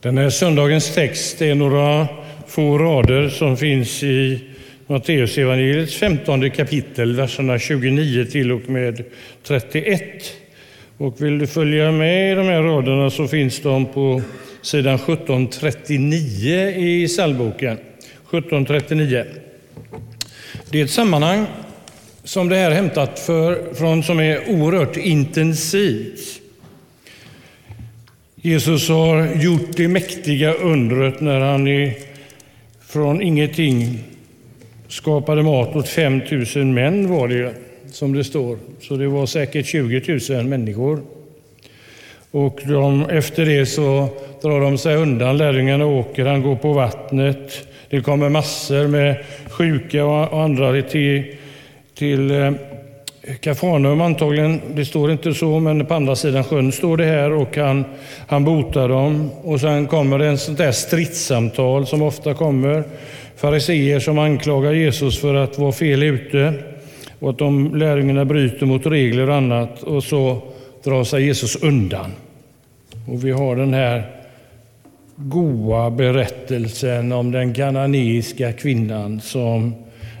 Den 0.00 0.18
här 0.18 0.30
söndagens 0.30 0.94
text 0.94 1.42
är 1.42 1.54
några 1.54 2.08
få 2.46 2.78
rader 2.78 3.28
som 3.28 3.56
finns 3.56 4.02
i 4.02 4.40
Matteusevangeliets 4.86 5.94
15 5.94 6.50
kapitel, 6.50 7.16
verserna 7.16 7.58
29 7.58 8.24
till 8.24 8.52
och 8.52 8.68
med 8.68 9.04
31. 9.42 10.02
Och 10.96 11.22
vill 11.22 11.38
du 11.38 11.46
följa 11.46 11.92
med 11.92 12.32
i 12.32 12.34
de 12.34 12.46
här 12.46 12.62
raderna 12.62 13.10
så 13.10 13.28
finns 13.28 13.60
de 13.62 13.86
på 13.86 14.22
sidan 14.62 14.94
1739 14.94 16.68
i 16.68 17.06
psalmboken. 17.08 17.72
1739. 17.72 19.24
Det 20.70 20.80
är 20.80 20.84
ett 20.84 20.90
sammanhang 20.90 21.46
som 22.24 22.48
det 22.48 22.56
här 22.56 22.70
hämtat 22.70 23.18
för, 23.18 23.74
från 23.74 24.02
som 24.02 24.20
är 24.20 24.50
oerhört 24.50 24.96
intensivt. 24.96 26.37
Jesus 28.42 28.88
har 28.88 29.34
gjort 29.34 29.76
det 29.76 29.88
mäktiga 29.88 30.52
undret 30.52 31.20
när 31.20 31.40
han 31.40 31.92
från 32.86 33.22
ingenting 33.22 33.98
skapade 34.88 35.42
mat 35.42 35.76
åt 35.76 35.88
5 35.88 36.20
000 36.56 36.64
män 36.64 37.08
var 37.08 37.28
det 37.28 37.54
som 37.90 38.12
det 38.12 38.24
står. 38.24 38.58
Så 38.80 38.96
det 38.96 39.08
var 39.08 39.26
säkert 39.26 39.66
20 39.66 40.18
000 40.34 40.44
människor. 40.44 41.00
Och 42.30 42.60
de, 42.66 43.02
efter 43.02 43.46
det 43.46 43.66
så 43.66 44.08
drar 44.42 44.60
de 44.60 44.78
sig 44.78 44.96
undan, 44.96 45.36
lärjungarna 45.36 45.86
åker, 45.86 46.26
han 46.26 46.42
går 46.42 46.56
på 46.56 46.72
vattnet. 46.72 47.68
Det 47.90 48.00
kommer 48.00 48.28
massor 48.28 48.86
med 48.86 49.24
sjuka 49.50 50.04
och 50.04 50.42
andra 50.42 50.82
till, 50.82 51.34
till 51.94 52.30
eh, 52.30 52.52
Kafarnaum 53.40 54.00
antagligen, 54.00 54.60
det 54.74 54.84
står 54.84 55.10
inte 55.10 55.34
så, 55.34 55.60
men 55.60 55.86
på 55.86 55.94
andra 55.94 56.16
sidan 56.16 56.44
sjön 56.44 56.72
står 56.72 56.96
det 56.96 57.04
här 57.04 57.32
och 57.32 57.56
han, 57.56 57.84
han 58.26 58.44
botar 58.44 58.88
dem. 58.88 59.30
Och 59.42 59.60
sen 59.60 59.86
kommer 59.86 60.18
det 60.18 60.26
en 60.26 60.38
sånt 60.38 60.58
där 60.58 60.72
stridssamtal 60.72 61.86
som 61.86 62.02
ofta 62.02 62.34
kommer. 62.34 62.84
Fariseer 63.36 64.00
som 64.00 64.18
anklagar 64.18 64.72
Jesus 64.72 65.20
för 65.20 65.34
att 65.34 65.58
vara 65.58 65.72
fel 65.72 66.02
ute 66.02 66.52
och 67.18 67.30
att 67.30 67.38
de 67.38 67.74
lärjungarna 67.74 68.24
bryter 68.24 68.66
mot 68.66 68.86
regler 68.86 69.28
och 69.28 69.36
annat. 69.36 69.82
Och 69.82 70.04
så 70.04 70.42
drar 70.84 71.04
sig 71.04 71.24
Jesus 71.24 71.56
undan. 71.56 72.12
Och 73.08 73.24
vi 73.24 73.30
har 73.30 73.56
den 73.56 73.74
här 73.74 74.02
goa 75.16 75.90
berättelsen 75.90 77.12
om 77.12 77.30
den 77.30 77.54
kananeiska 77.54 78.52
kvinnan 78.52 79.20
som 79.20 79.74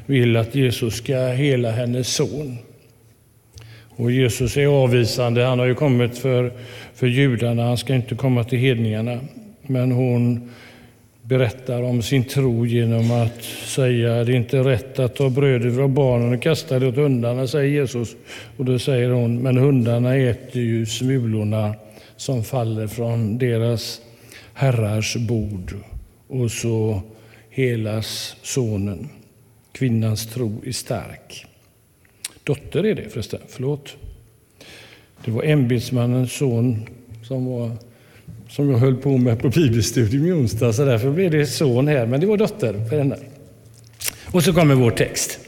vill 0.06 0.36
att 0.36 0.54
Jesus 0.54 0.94
ska 0.94 1.16
hela 1.16 1.70
hennes 1.70 2.14
son. 2.14 2.58
Och 3.98 4.10
Jesus 4.12 4.56
är 4.56 4.66
avvisande. 4.66 5.44
Han 5.44 5.58
har 5.58 5.66
ju 5.66 5.74
kommit 5.74 6.18
för, 6.18 6.52
för 6.94 7.06
judarna, 7.06 7.62
han 7.62 7.78
ska 7.78 7.94
inte 7.94 8.14
komma 8.14 8.44
till 8.44 8.58
hedningarna. 8.58 9.20
Men 9.62 9.92
hon 9.92 10.50
berättar 11.22 11.82
om 11.82 12.02
sin 12.02 12.24
tro 12.24 12.66
genom 12.66 13.10
att 13.10 13.42
säga 13.64 14.24
det 14.24 14.32
är 14.32 14.36
inte 14.36 14.58
rätt 14.58 14.98
att 14.98 15.16
ta 15.16 15.30
brödet 15.30 15.74
från 15.74 15.94
barnen 15.94 16.34
och 16.34 16.42
kasta 16.42 16.78
det 16.78 16.86
åt 16.86 16.96
hundarna, 16.96 17.46
säger 17.46 17.80
Jesus. 17.80 18.16
Och 18.56 18.64
då 18.64 18.78
säger 18.78 19.10
hon, 19.10 19.42
men 19.42 19.56
hundarna 19.56 20.16
äter 20.16 20.62
ju 20.62 20.86
smulorna 20.86 21.74
som 22.16 22.44
faller 22.44 22.86
från 22.86 23.38
deras 23.38 24.00
herrars 24.54 25.16
bord. 25.16 25.74
Och 26.28 26.50
så 26.50 27.02
helas 27.50 28.36
sonen. 28.42 29.08
Kvinnans 29.72 30.26
tro 30.26 30.62
är 30.66 30.72
stark. 30.72 31.47
Dotter 32.48 32.86
är 32.86 32.94
det 32.94 33.08
förresten, 33.10 33.40
förlåt. 33.48 33.96
Det 35.24 35.30
var 35.30 35.42
ämbetsmannens 35.42 36.32
son 36.32 36.88
som, 37.22 37.46
var, 37.46 37.70
som 38.48 38.70
jag 38.70 38.78
höll 38.78 38.96
på 38.96 39.16
med 39.18 39.40
på 39.40 39.48
bibelstudium 39.48 40.26
i 40.26 40.32
onsdag, 40.32 40.72
så 40.72 40.84
därför 40.84 41.10
blev 41.10 41.30
det 41.30 41.46
son 41.46 41.88
här, 41.88 42.06
men 42.06 42.20
det 42.20 42.26
var 42.26 42.36
dotter 42.36 42.84
för 42.90 42.98
henne. 42.98 43.16
Och 44.32 44.44
så 44.44 44.52
kommer 44.52 44.74
vår 44.74 44.90
text. 44.90 45.38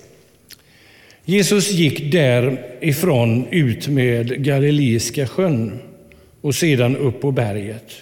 Jesus 1.25 1.71
gick 1.71 2.13
därifrån 2.13 3.47
ut 3.51 3.89
med 3.89 4.45
Galileiska 4.45 5.27
sjön 5.27 5.79
och 6.41 6.55
sedan 6.55 6.97
upp 6.97 7.21
på 7.21 7.31
berget. 7.33 7.93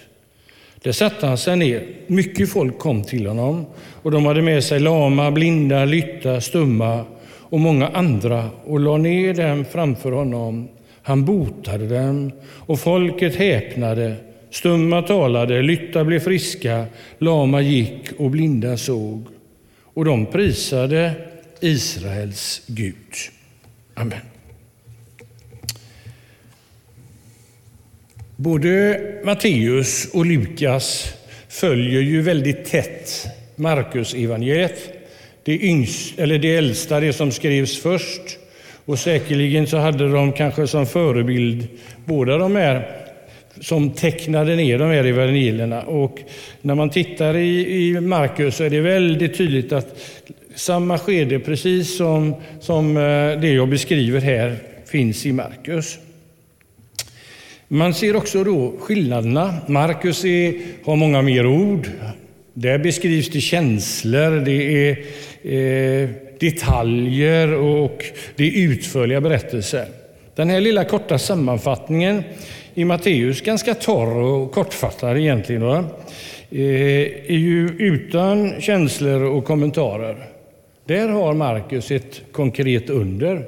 Där 0.83 0.93
satte 0.93 1.27
han 1.27 1.39
sig 1.39 1.56
ner. 1.56 1.83
Mycket 2.06 2.50
folk 2.50 2.78
kom 2.78 3.05
till 3.05 3.27
honom 3.27 3.67
och 4.03 4.11
de 4.11 4.27
hade 4.27 4.43
med 4.43 4.65
sig 4.65 4.81
lama, 4.81 5.31
blinda, 5.31 5.84
lytta, 5.84 6.41
stumma 6.41 7.05
och 7.51 7.61
många 7.61 7.89
andra 7.89 8.51
och 8.65 8.81
la 8.81 8.97
ner 8.97 9.35
dem 9.35 9.65
framför 9.65 10.13
honom. 10.13 10.69
Han 11.03 11.25
botade 11.25 11.87
dem 11.89 12.33
och 12.43 12.81
folket 12.81 13.37
häpnade. 13.37 14.17
Stumma 14.51 15.03
talade, 15.03 15.63
lytta 15.63 16.05
blev 16.05 16.21
friska, 16.21 16.87
lama 17.19 17.61
gick 17.61 18.13
och 18.19 18.31
blinda 18.31 18.77
såg. 18.77 19.25
Och 19.95 20.05
de 20.05 20.27
prisade 20.27 21.13
Israels 21.61 22.63
Gud. 22.67 22.95
Amen. 23.95 24.21
Både 28.37 29.01
Matteus 29.25 30.09
och 30.13 30.27
Lukas 30.27 31.15
följer 31.49 32.01
ju 32.01 32.23
väldigt 32.23 32.65
tätt 32.65 33.27
Markus 33.57 34.15
evangeliet 34.15 34.98
det, 35.44 35.62
yngst, 35.62 36.19
eller 36.19 36.38
det 36.38 36.56
äldsta, 36.56 37.00
det 37.00 37.12
som 37.12 37.32
skrevs 37.32 37.78
först. 37.78 38.38
Och 38.84 38.99
säkerligen 38.99 39.66
så 39.66 39.76
hade 39.76 40.12
de 40.12 40.32
kanske 40.32 40.66
som 40.66 40.87
förebild 40.87 41.69
båda 42.04 42.38
de 42.38 42.56
här 42.56 42.99
som 43.60 43.91
tecknade 43.91 44.56
ner 44.56 44.78
de 44.78 44.84
här 44.84 45.04
evangelierna. 45.04 45.82
Och 45.82 46.19
när 46.62 46.75
man 46.75 46.91
tittar 46.91 47.37
i, 47.37 47.87
i 47.88 48.00
Markus 48.00 48.56
så 48.56 48.65
är 48.65 48.71
det 48.71 48.81
väldigt 48.81 49.37
tydligt 49.37 49.72
att 49.72 50.00
samma 50.54 50.99
skede, 50.99 51.38
precis 51.38 51.97
som, 51.97 52.34
som 52.60 52.97
eh, 52.97 53.41
det 53.41 53.53
jag 53.53 53.69
beskriver 53.69 54.20
här, 54.20 54.56
finns 54.87 55.26
i 55.26 55.32
Markus. 55.32 55.99
Man 57.69 57.94
ser 57.94 58.16
också 58.16 58.44
då 58.44 58.75
skillnaderna. 58.81 59.55
Markus 59.66 60.22
har 60.84 60.97
många 60.97 61.22
mer 61.22 61.47
ord. 61.47 61.88
Där 62.61 62.79
beskrivs 62.79 63.31
det 63.31 63.41
känslor, 63.41 64.45
det 64.45 64.89
är 64.89 64.99
eh, 65.43 66.09
detaljer 66.41 67.55
och 67.55 68.05
det 68.37 68.45
är 68.45 68.69
utförliga 68.69 69.21
berättelser. 69.21 69.87
Den 70.35 70.51
här 70.51 70.61
lilla 70.61 70.85
korta 70.85 71.19
sammanfattningen 71.19 72.23
i 72.75 72.85
Matteus, 72.85 73.41
ganska 73.41 73.75
torr 73.75 74.17
och 74.17 74.53
kortfattad 74.53 75.19
egentligen, 75.19 75.63
va? 75.63 75.85
Eh, 76.51 76.61
är 77.27 77.39
ju 77.39 77.69
utan 77.79 78.61
känslor 78.61 79.23
och 79.23 79.45
kommentarer. 79.45 80.17
Där 80.85 81.09
har 81.09 81.35
Markus 81.35 81.91
ett 81.91 82.21
konkret 82.33 82.91
under. 82.91 83.47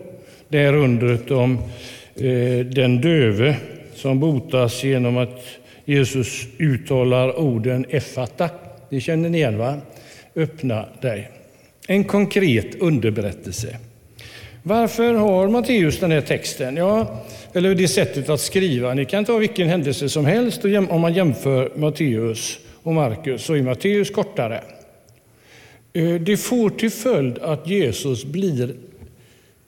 Det 0.49 0.59
är 0.59 0.75
undret 0.75 1.31
om 1.31 1.59
eh, 2.17 2.67
den 2.67 3.01
döve 3.01 3.57
som 3.95 4.21
botas 4.21 4.85
genom 4.85 5.17
att 5.17 5.45
Jesus 5.85 6.47
uttalar 6.59 7.39
orden 7.39 7.87
effata. 7.89 8.49
Det 8.91 9.01
känner 9.01 9.29
ni 9.29 9.39
igen, 9.39 9.59
va? 9.59 9.79
Öppna 10.37 10.89
dig. 11.01 11.31
En 11.87 12.05
konkret 12.05 12.75
underberättelse. 12.75 13.77
Varför 14.63 15.15
har 15.15 15.49
Matteus 15.49 16.01
den 16.01 16.11
här 16.11 16.21
texten? 16.21 16.77
Ja, 16.77 17.25
eller 17.53 17.75
det 17.75 17.89
sättet 17.89 18.29
att 18.29 18.41
skriva. 18.41 18.95
Ni 18.95 19.05
kan 19.05 19.25
ta 19.25 19.39
vilken 19.39 19.69
händelse 19.69 20.09
som 20.09 20.25
helst 20.25 20.65
och 20.65 20.71
om 20.71 21.01
man 21.01 21.15
jämför 21.15 21.73
Matteus 21.77 22.59
och 22.83 22.95
Markus 22.95 23.45
så 23.45 23.55
är 23.55 23.63
Matteus 23.63 24.11
kortare. 24.11 24.61
Eh, 25.93 26.15
det 26.15 26.37
får 26.37 26.71
till 26.71 26.91
följd 26.91 27.39
att 27.39 27.67
Jesus 27.67 28.25
blir 28.25 28.75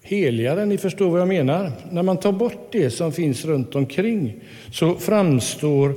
heligare, 0.02 0.66
ni 0.66 0.78
förstår 0.78 1.10
vad 1.10 1.20
jag 1.20 1.28
menar. 1.28 1.72
När 1.90 2.02
man 2.02 2.16
tar 2.16 2.32
bort 2.32 2.68
det 2.72 2.90
som 2.90 3.12
finns 3.12 3.44
runt 3.44 3.74
omkring 3.74 4.34
så 4.72 4.94
framstår 4.94 5.94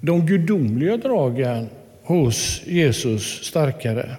de 0.00 0.26
gudomliga 0.26 0.96
dragen 0.96 1.68
hos 2.06 2.62
Jesus 2.66 3.44
starkare. 3.44 4.16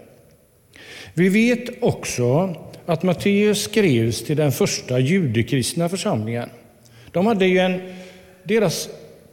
Vi 1.13 1.29
vet 1.29 1.83
också 1.83 2.55
att 2.85 3.03
Matteus 3.03 3.63
skrevs 3.63 4.23
till 4.23 4.37
den 4.37 4.51
första 4.51 4.99
judekristna 4.99 5.89
församlingen. 5.89 6.49
De 7.11 7.25
hade 7.25 7.45
ju 7.45 7.59
en, 7.59 7.81
deras 8.43 8.89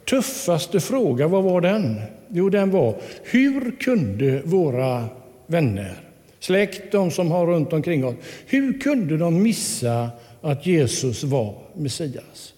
tuffaste 0.08 0.80
fråga, 0.80 1.28
vad 1.28 1.44
var 1.44 1.60
den? 1.60 2.00
Jo, 2.28 2.50
den 2.50 2.70
var 2.70 2.96
hur 3.24 3.76
kunde 3.80 4.42
våra 4.44 5.04
vänner, 5.46 5.94
släkt, 6.40 6.92
de 6.92 7.10
som 7.10 7.30
har 7.30 7.46
runt 7.46 7.72
omkring 7.72 8.04
oss, 8.04 8.14
hur 8.46 8.80
kunde 8.80 9.16
de 9.16 9.42
missa 9.42 10.10
att 10.40 10.66
Jesus 10.66 11.24
var 11.24 11.54
Messias? 11.74 12.53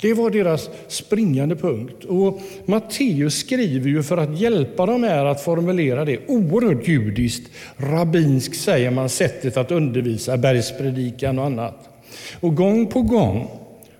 Det 0.00 0.14
var 0.14 0.30
deras 0.30 0.70
springande 0.88 1.56
punkt. 1.56 2.04
Och 2.04 2.40
Matteus 2.64 3.34
skriver 3.34 3.88
ju 3.88 4.02
för 4.02 4.16
att 4.16 4.38
hjälpa 4.40 4.86
dem 4.86 5.02
här 5.02 5.24
att 5.24 5.40
formulera 5.40 6.04
det 6.04 6.18
oerhört 6.26 6.88
judiskt, 6.88 7.50
rabbinskt 7.76 8.60
säger 8.60 8.90
man, 8.90 9.08
sättet 9.08 9.56
att 9.56 9.70
undervisa, 9.70 10.36
bergspredikan 10.36 11.38
och 11.38 11.44
annat. 11.44 11.88
Och 12.40 12.54
gång 12.54 12.86
på 12.86 13.02
gång 13.02 13.50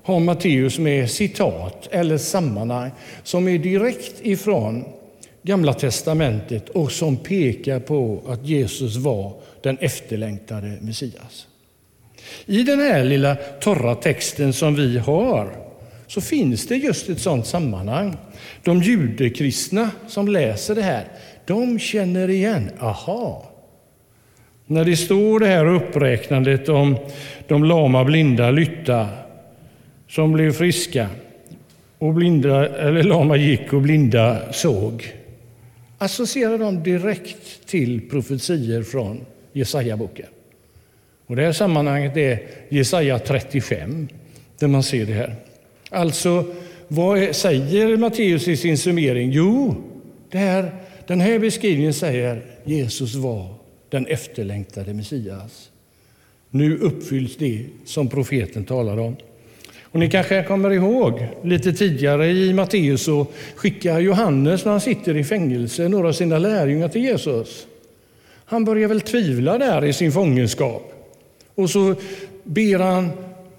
har 0.02 0.20
Matteus 0.20 0.78
med 0.78 1.10
citat 1.10 1.88
eller 1.90 2.18
sammanhang 2.18 2.90
som 3.22 3.48
är 3.48 3.58
direkt 3.58 4.14
ifrån 4.22 4.84
Gamla 5.42 5.72
testamentet 5.74 6.68
och 6.68 6.92
som 6.92 7.16
pekar 7.16 7.80
på 7.80 8.22
att 8.28 8.46
Jesus 8.46 8.96
var 8.96 9.32
den 9.62 9.78
efterlängtade 9.78 10.78
Messias. 10.80 11.46
I 12.46 12.62
den 12.62 12.80
här 12.80 13.04
lilla 13.04 13.34
torra 13.34 13.94
texten 13.94 14.52
som 14.52 14.74
vi 14.74 14.98
har 14.98 15.65
så 16.06 16.20
finns 16.20 16.66
det 16.66 16.76
just 16.76 17.08
ett 17.08 17.20
sådant 17.20 17.46
sammanhang. 17.46 18.16
De 18.62 18.82
judekristna 18.82 19.90
som 20.08 20.28
läser 20.28 20.74
det 20.74 20.82
här, 20.82 21.04
de 21.46 21.78
känner 21.78 22.30
igen, 22.30 22.70
aha, 22.80 23.52
när 24.66 24.84
det 24.84 24.96
står 24.96 25.40
det 25.40 25.46
här 25.46 25.66
uppräknandet 25.66 26.68
om 26.68 26.96
de 27.48 27.64
lama, 27.64 28.04
blinda, 28.04 28.50
lytta 28.50 29.08
som 30.08 30.32
blev 30.32 30.52
friska 30.52 31.08
och 31.98 32.14
blinda, 32.14 32.68
eller 32.68 33.02
lama 33.02 33.36
gick 33.36 33.72
och 33.72 33.82
blinda 33.82 34.52
såg 34.52 35.12
associerar 35.98 36.58
de 36.58 36.82
direkt 36.82 37.66
till 37.66 38.08
profetier 38.10 38.82
från 38.82 39.20
Jesaja-boken. 39.52 40.26
Och 41.26 41.36
det 41.36 41.42
här 41.42 41.52
sammanhanget 41.52 42.16
är 42.16 42.42
Jesaja 42.68 43.18
35, 43.18 44.08
där 44.58 44.68
man 44.68 44.82
ser 44.82 45.06
det 45.06 45.12
här. 45.12 45.34
Alltså, 45.90 46.44
vad 46.88 47.36
säger 47.36 47.96
Matteus 47.96 48.48
i 48.48 48.56
sin 48.56 48.78
summering? 48.78 49.30
Jo, 49.30 49.74
det 50.30 50.38
här, 50.38 50.70
den 51.06 51.20
här 51.20 51.38
beskrivningen 51.38 51.94
säger 51.94 52.42
Jesus 52.64 53.14
var 53.14 53.54
den 53.88 54.06
efterlängtade 54.06 54.94
Messias. 54.94 55.70
Nu 56.50 56.78
uppfylls 56.78 57.36
det 57.36 57.64
som 57.84 58.08
profeten 58.08 58.64
talar 58.64 58.98
om. 58.98 59.16
Och 59.82 60.00
ni 60.00 60.10
kanske 60.10 60.42
kommer 60.42 60.70
ihåg 60.70 61.26
lite 61.42 61.72
tidigare 61.72 62.30
i 62.30 62.54
Matteus 62.54 63.02
så 63.02 63.26
skickar 63.56 64.00
Johannes 64.00 64.64
när 64.64 64.72
han 64.72 64.80
sitter 64.80 65.16
i 65.16 65.24
fängelse 65.24 65.88
några 65.88 66.08
av 66.08 66.12
sina 66.12 66.38
lärjungar 66.38 66.88
till 66.88 67.04
Jesus. 67.04 67.66
Han 68.44 68.64
börjar 68.64 68.88
väl 68.88 69.00
tvivla 69.00 69.58
där 69.58 69.84
i 69.84 69.92
sin 69.92 70.12
fångenskap. 70.12 70.92
Och 71.54 71.70
så 71.70 71.94
ber 72.44 72.78
han 72.78 73.10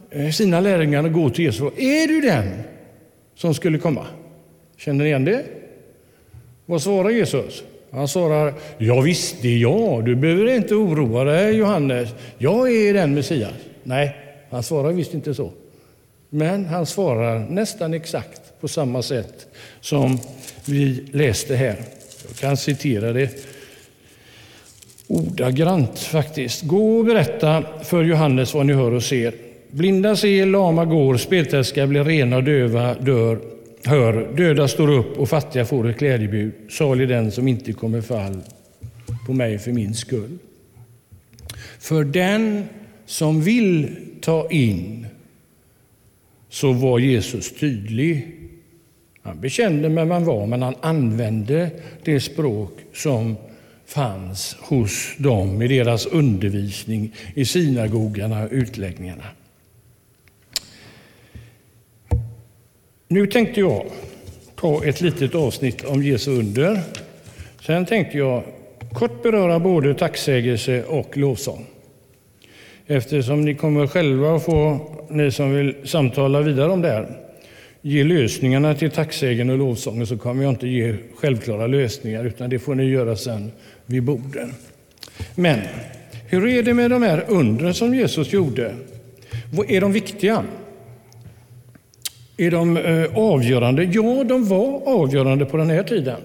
Eh, 0.10 0.32
sina 0.32 0.60
lärjungar 0.60 1.04
att 1.04 1.14
gå 1.14 1.30
till 1.30 1.46
Jesus 1.46 1.62
och 1.62 1.80
Är 1.80 2.08
du 2.08 2.22
den 2.22 2.64
som 3.36 3.54
skulle 3.54 3.78
komma? 3.78 4.06
Känner 4.78 5.04
ni 5.04 5.10
igen 5.10 5.26
det? 5.26 5.46
Vad 6.66 6.82
svarar 6.82 7.10
Jesus? 7.10 7.64
Han 7.92 8.08
svarar, 8.08 8.54
ja 8.78 9.02
visst, 9.02 9.42
det 9.42 9.48
är 9.48 9.58
jag. 9.58 10.06
Du 10.06 10.16
behöver 10.16 10.56
inte 10.56 10.76
oroa 10.76 11.24
dig 11.24 11.56
Johannes. 11.56 12.10
Jag 12.38 12.72
är 12.72 12.94
den 12.94 13.14
Messias. 13.14 13.54
Nej, 13.84 14.16
han 14.50 14.64
svarar 14.64 14.92
visst 14.92 15.14
inte 15.14 15.34
så. 15.34 15.52
Men 16.30 16.66
han 16.66 16.86
svarar 16.86 17.40
nästan 17.50 17.94
exakt 17.94 18.42
på 18.62 18.68
samma 18.68 19.02
sätt 19.02 19.48
som 19.82 20.20
vi 20.66 21.06
läste 21.12 21.56
här. 21.56 21.76
Jag 22.28 22.38
kan 22.38 22.58
citera 22.58 23.14
det 23.14 23.30
ordagrant 25.08 26.00
faktiskt. 26.00 26.64
Gå 26.64 26.98
och 26.98 27.06
berätta 27.06 27.64
för 27.84 28.04
Johannes 28.04 28.54
vad 28.54 28.66
ni 28.66 28.74
hör 28.74 28.92
och 28.92 29.04
ser. 29.04 29.34
Blinda 29.72 30.16
ser, 30.16 30.46
lama 30.46 30.86
går, 30.86 31.18
speltäska 31.18 31.88
blir 31.88 32.04
rena 32.04 32.38
och 32.38 32.44
döva 32.44 32.94
dör 32.94 33.40
Hör, 33.88 34.34
döda 34.38 34.68
står 34.68 34.90
upp 34.90 35.18
och 35.18 35.30
fattiga 35.30 35.66
får 35.66 35.90
ett 35.90 36.00
glädjebud. 36.00 36.54
Salig 36.70 37.10
den 37.10 37.32
som 37.32 37.48
inte 37.48 37.74
kommer 37.74 38.02
fall 38.02 38.42
på 39.26 39.34
mig 39.34 39.60
för 39.60 39.72
min 39.72 39.96
skull. 39.96 40.38
För 41.80 42.04
den 42.04 42.66
som 43.06 43.42
vill 43.42 43.96
ta 44.22 44.50
in 44.50 45.08
så 46.50 46.74
var 46.74 47.00
Jesus 47.00 47.60
tydlig. 47.60 48.28
Han 49.22 49.42
bekände 49.42 49.90
vem 49.90 50.12
han 50.12 50.26
var, 50.26 50.46
men 50.46 50.62
han 50.62 50.76
använde 50.82 51.70
det 52.04 52.20
språk 52.20 52.72
som 52.94 53.36
fanns 53.86 54.56
hos 54.60 55.16
dem 55.18 55.62
i 55.62 55.68
deras 55.68 56.06
undervisning 56.06 57.14
i 57.34 57.46
synagogorna 57.46 58.44
och 58.44 58.50
utläggningarna. 58.52 59.24
Nu 63.10 63.28
tänkte 63.28 63.60
jag 63.60 63.86
ta 64.56 64.86
ett 64.86 65.02
litet 65.02 65.36
avsnitt 65.36 65.86
om 65.86 66.04
Jesu 66.04 66.32
under. 66.32 66.80
Sen 67.66 67.86
tänkte 67.86 68.18
jag 68.18 68.44
kort 68.94 69.24
beröra 69.24 69.60
både 69.60 69.94
tacksägelse 69.94 70.84
och 70.84 71.18
lovsång. 71.18 71.66
Eftersom 72.88 73.42
ni 73.42 73.56
kommer 73.56 73.88
själva 73.88 74.36
att 74.36 74.46
få, 74.46 74.80
ni 75.10 75.32
som 75.32 75.52
vill 75.52 75.76
samtala 75.84 76.42
vidare 76.42 76.72
om 76.72 76.82
det 76.82 76.90
här, 76.90 77.08
ge 77.82 78.04
lösningarna 78.04 78.74
till 78.74 78.92
tacksägen 78.92 79.50
och 79.50 79.58
lovsången 79.58 80.08
så 80.08 80.18
kommer 80.18 80.44
jag 80.44 80.52
inte 80.52 80.68
ge 80.68 80.96
självklara 81.16 81.68
lösningar 81.68 82.26
utan 82.26 82.50
det 82.50 82.60
får 82.60 82.76
ni 82.76 82.84
göra 82.84 83.16
sen 83.16 83.52
vid 83.86 84.04
borden. 84.04 84.54
Men 85.36 85.60
hur 86.28 86.48
är 86.48 86.64
det 86.64 86.74
med 86.74 86.92
de 86.92 87.04
här 87.04 87.24
undren 87.28 87.74
som 87.74 87.96
Jesus 87.96 88.34
gjorde? 88.34 88.76
Är 89.68 89.82
de 89.82 89.92
viktiga? 89.92 90.44
Är 92.38 92.52
de 92.52 92.78
eh, 92.78 93.18
avgörande? 93.18 93.84
Ja, 93.84 94.24
de 94.24 94.46
var 94.46 94.82
avgörande 94.86 95.46
på 95.46 95.58
den 95.58 95.70
här 95.70 95.84
tiden. 95.84 96.22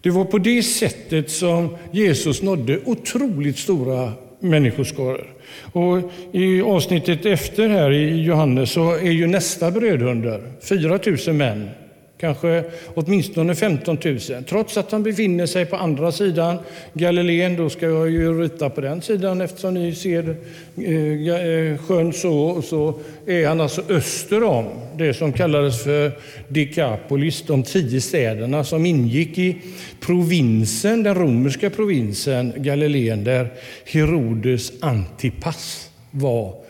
Det 0.00 0.10
var 0.10 0.24
på 0.24 0.38
det 0.38 0.62
sättet 0.62 1.30
som 1.30 1.76
Jesus 1.90 2.42
nådde 2.42 2.80
otroligt 2.84 3.58
stora 3.58 4.12
människoskaror. 4.40 5.26
Och 5.72 5.98
I 6.32 6.62
avsnittet 6.62 7.26
efter 7.26 7.68
här 7.68 7.90
i 7.90 8.22
Johannes 8.22 8.70
så 8.70 8.92
är 8.92 9.10
ju 9.10 9.26
nästa 9.26 9.70
brödhunder 9.70 10.42
4 10.62 10.98
000 11.26 11.36
män 11.36 11.70
kanske 12.18 12.64
åtminstone 12.94 13.54
15 13.54 13.98
000. 14.04 14.18
Trots 14.48 14.76
att 14.76 14.92
han 14.92 15.02
befinner 15.02 15.46
sig 15.46 15.66
på 15.66 15.76
andra 15.76 16.12
sidan 16.12 16.58
Galileen, 16.92 17.56
då 17.56 17.70
ska 17.70 17.86
jag 17.86 18.10
ju 18.10 18.42
rita 18.42 18.70
på 18.70 18.80
den 18.80 19.02
sidan 19.02 19.40
eftersom 19.40 19.74
ni 19.74 19.94
ser 19.94 20.36
eh, 20.76 21.72
eh 21.72 21.78
sjön 21.78 22.12
så, 22.12 22.62
så 22.62 22.94
är 23.26 23.46
han 23.46 23.60
alltså 23.60 23.82
öster 23.88 24.42
om 24.42 24.64
det 24.96 25.14
som 25.14 25.32
kallades 25.32 25.82
för 25.82 26.12
Decapolis, 26.48 27.42
de 27.46 27.62
tio 27.62 28.00
städerna 28.00 28.64
som 28.64 28.86
ingick 28.86 29.38
i 29.38 29.56
provinsen, 30.00 31.02
den 31.02 31.14
romerska 31.14 31.70
provinsen 31.70 32.52
Galileen 32.56 33.24
där 33.24 33.48
Herodes 33.84 34.72
Antipas 34.80 35.90
var 36.10 36.65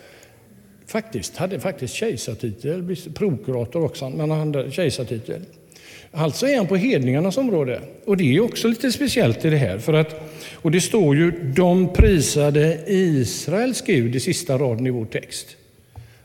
faktiskt, 0.87 1.37
hade 1.37 1.61
faktiskt 1.61 1.95
kejsartitel, 1.95 2.97
prokurator 3.15 3.85
också, 3.85 4.11
men 4.11 4.31
han 4.31 4.55
hade 4.55 4.71
kejsartitel. 4.71 5.43
Alltså 6.11 6.47
är 6.47 6.57
han 6.57 6.67
på 6.67 6.77
hedningarnas 6.77 7.39
område. 7.39 7.81
Och 8.05 8.17
det 8.17 8.37
är 8.37 8.41
också 8.41 8.69
lite 8.69 8.93
speciellt 8.93 9.45
i 9.45 9.51
det 9.51 9.57
här. 9.57 9.79
För 9.79 9.93
att, 9.93 10.21
och 10.55 10.71
det 10.71 10.81
står 10.81 11.17
ju 11.17 11.53
de 11.57 11.93
prisade 11.93 12.79
Israels 12.87 13.83
Gud 13.83 14.17
i 14.17 14.21
sista 14.21 14.59
raden 14.59 14.87
i 14.87 14.91
vår 14.91 15.05
text. 15.05 15.57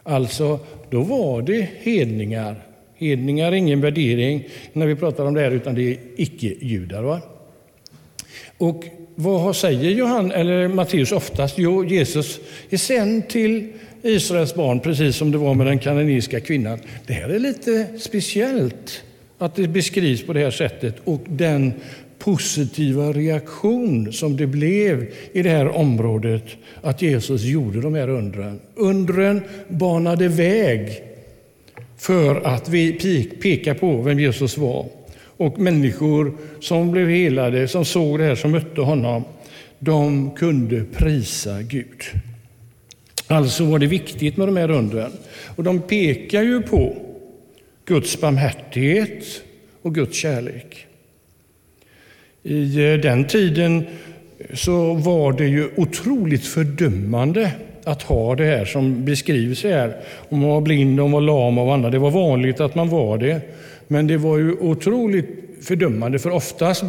Alltså, 0.03 0.60
då 0.89 1.01
var 1.01 1.41
det 1.41 1.70
hedningar. 1.80 2.63
Hedningar 2.96 3.48
är 3.48 3.56
ingen 3.56 3.82
värdering 3.82 4.48
när 4.74 4.88
vi 4.88 4.96
pratar 4.96 5.25
om 5.25 5.34
det 5.34 5.41
här, 5.41 5.51
utan 5.51 5.75
det 5.75 5.91
är 5.91 5.98
icke-judar. 6.15 7.22
Och 8.58 8.86
vad 9.15 9.56
säger 9.56 9.89
Johan, 9.91 10.32
eller 10.32 10.68
Matteus 10.68 11.12
oftast? 11.12 11.58
Jo, 11.58 11.86
Jesus 11.86 12.39
är 12.70 12.77
sänd 12.77 13.30
till 13.30 13.74
Israels 14.03 14.55
barn, 14.55 14.79
precis 14.79 15.15
som 15.15 15.31
det 15.31 15.38
var 15.38 15.53
med 15.53 15.67
den 15.67 15.79
kananiska 15.79 16.39
kvinnan. 16.39 16.79
Det 17.08 17.13
här 17.13 17.29
är 17.29 17.39
lite 17.39 17.88
speciellt 18.00 19.03
att 19.38 19.55
det 19.55 19.67
beskrivs 19.67 20.25
på 20.25 20.34
det 20.34 20.39
här 20.39 20.51
sättet 20.51 20.96
och 21.03 21.22
den 21.27 21.74
positiva 22.20 23.12
reaktion 23.12 24.13
som 24.13 24.38
det 24.38 24.48
blev 24.48 25.08
i 25.31 25.41
det 25.41 25.50
här 25.50 25.67
området 25.67 26.43
att 26.81 27.01
Jesus 27.01 27.43
gjorde 27.43 27.81
de 27.81 27.93
här 27.93 28.10
undren. 28.10 28.60
Undren 28.75 29.41
banade 29.67 30.27
väg 30.27 31.03
för 31.98 32.41
att 32.41 32.70
vi 32.70 33.24
peka 33.41 33.75
på 33.75 34.01
vem 34.01 34.20
Jesus 34.20 34.58
var. 34.58 34.86
Och 35.38 35.60
människor 35.60 36.34
som 36.60 36.91
blev 36.91 37.10
helade, 37.10 37.67
som 37.67 37.86
såg 37.86 38.20
det 38.20 38.25
här, 38.25 38.36
som 38.36 38.51
mötte 38.51 38.81
honom, 38.81 39.24
de 39.79 40.31
kunde 40.31 40.84
prisa 40.84 41.62
Gud. 41.62 42.01
Alltså 43.31 43.63
var 43.63 43.79
det 43.79 43.88
viktigt 43.88 44.38
med 44.38 44.47
de 44.47 44.57
här 44.57 44.71
undren. 44.71 45.11
Och 45.55 45.63
de 45.63 45.81
pekar 45.81 46.41
ju 46.41 46.61
på 46.61 46.95
Guds 47.85 48.21
barmhärtighet 48.21 49.25
och 49.81 49.95
Guds 49.95 50.17
kärlek. 50.17 50.85
I 52.43 52.91
eh, 52.91 53.00
den 53.00 53.27
tiden 53.27 53.83
så 54.53 54.93
var 54.93 55.33
det 55.33 55.47
ju 55.47 55.69
otroligt 55.75 56.45
fördömande 56.45 57.51
att 57.83 58.01
ha 58.01 58.35
det 58.35 58.45
här 58.45 58.65
som 58.65 59.05
beskrivs 59.05 59.63
här. 59.63 59.95
Om 60.29 60.39
man 60.39 60.50
var 60.50 60.61
blind, 60.61 61.00
om 61.00 61.11
man 61.11 61.25
var 61.25 61.33
lam 61.33 61.57
och 61.57 61.73
annat. 61.73 61.91
Det 61.91 62.00
var 62.00 62.11
vanligt 62.11 62.59
att 62.59 62.75
man 62.75 62.89
var 62.89 63.17
det. 63.17 63.41
Men 63.88 64.07
det 64.07 64.17
var 64.17 64.38
ju 64.38 64.51
otroligt 64.51 65.27
fördömande, 65.61 66.19
för 66.19 66.29
oftast, 66.29 66.83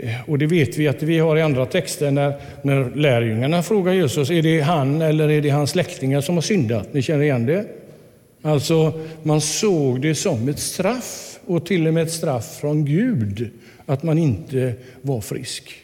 Eh, 0.00 0.10
och 0.26 0.38
det 0.38 0.46
vet 0.46 0.78
vi 0.78 0.88
att 0.88 1.02
vi 1.02 1.18
har 1.18 1.36
i 1.36 1.42
andra 1.42 1.66
texter, 1.66 2.10
när, 2.10 2.34
när 2.62 2.90
lärjungarna 2.94 3.62
frågar 3.62 3.92
Jesus, 3.92 4.30
är 4.30 4.42
det 4.42 4.60
han 4.60 5.02
eller 5.02 5.30
är 5.30 5.40
det 5.40 5.50
hans 5.50 5.70
släktingar 5.70 6.20
som 6.20 6.34
har 6.34 6.42
syndat? 6.42 6.94
Ni 6.94 7.02
känner 7.02 7.22
igen 7.22 7.46
det? 7.46 7.66
Alltså, 8.42 8.92
man 9.22 9.40
såg 9.40 10.00
det 10.00 10.14
som 10.14 10.48
ett 10.48 10.58
straff 10.58 11.38
och 11.46 11.66
till 11.66 11.86
och 11.86 11.94
med 11.94 12.02
ett 12.02 12.12
straff 12.12 12.58
från 12.60 12.84
Gud 12.84 13.50
att 13.86 14.02
man 14.02 14.18
inte 14.18 14.74
var 15.02 15.20
frisk. 15.20 15.74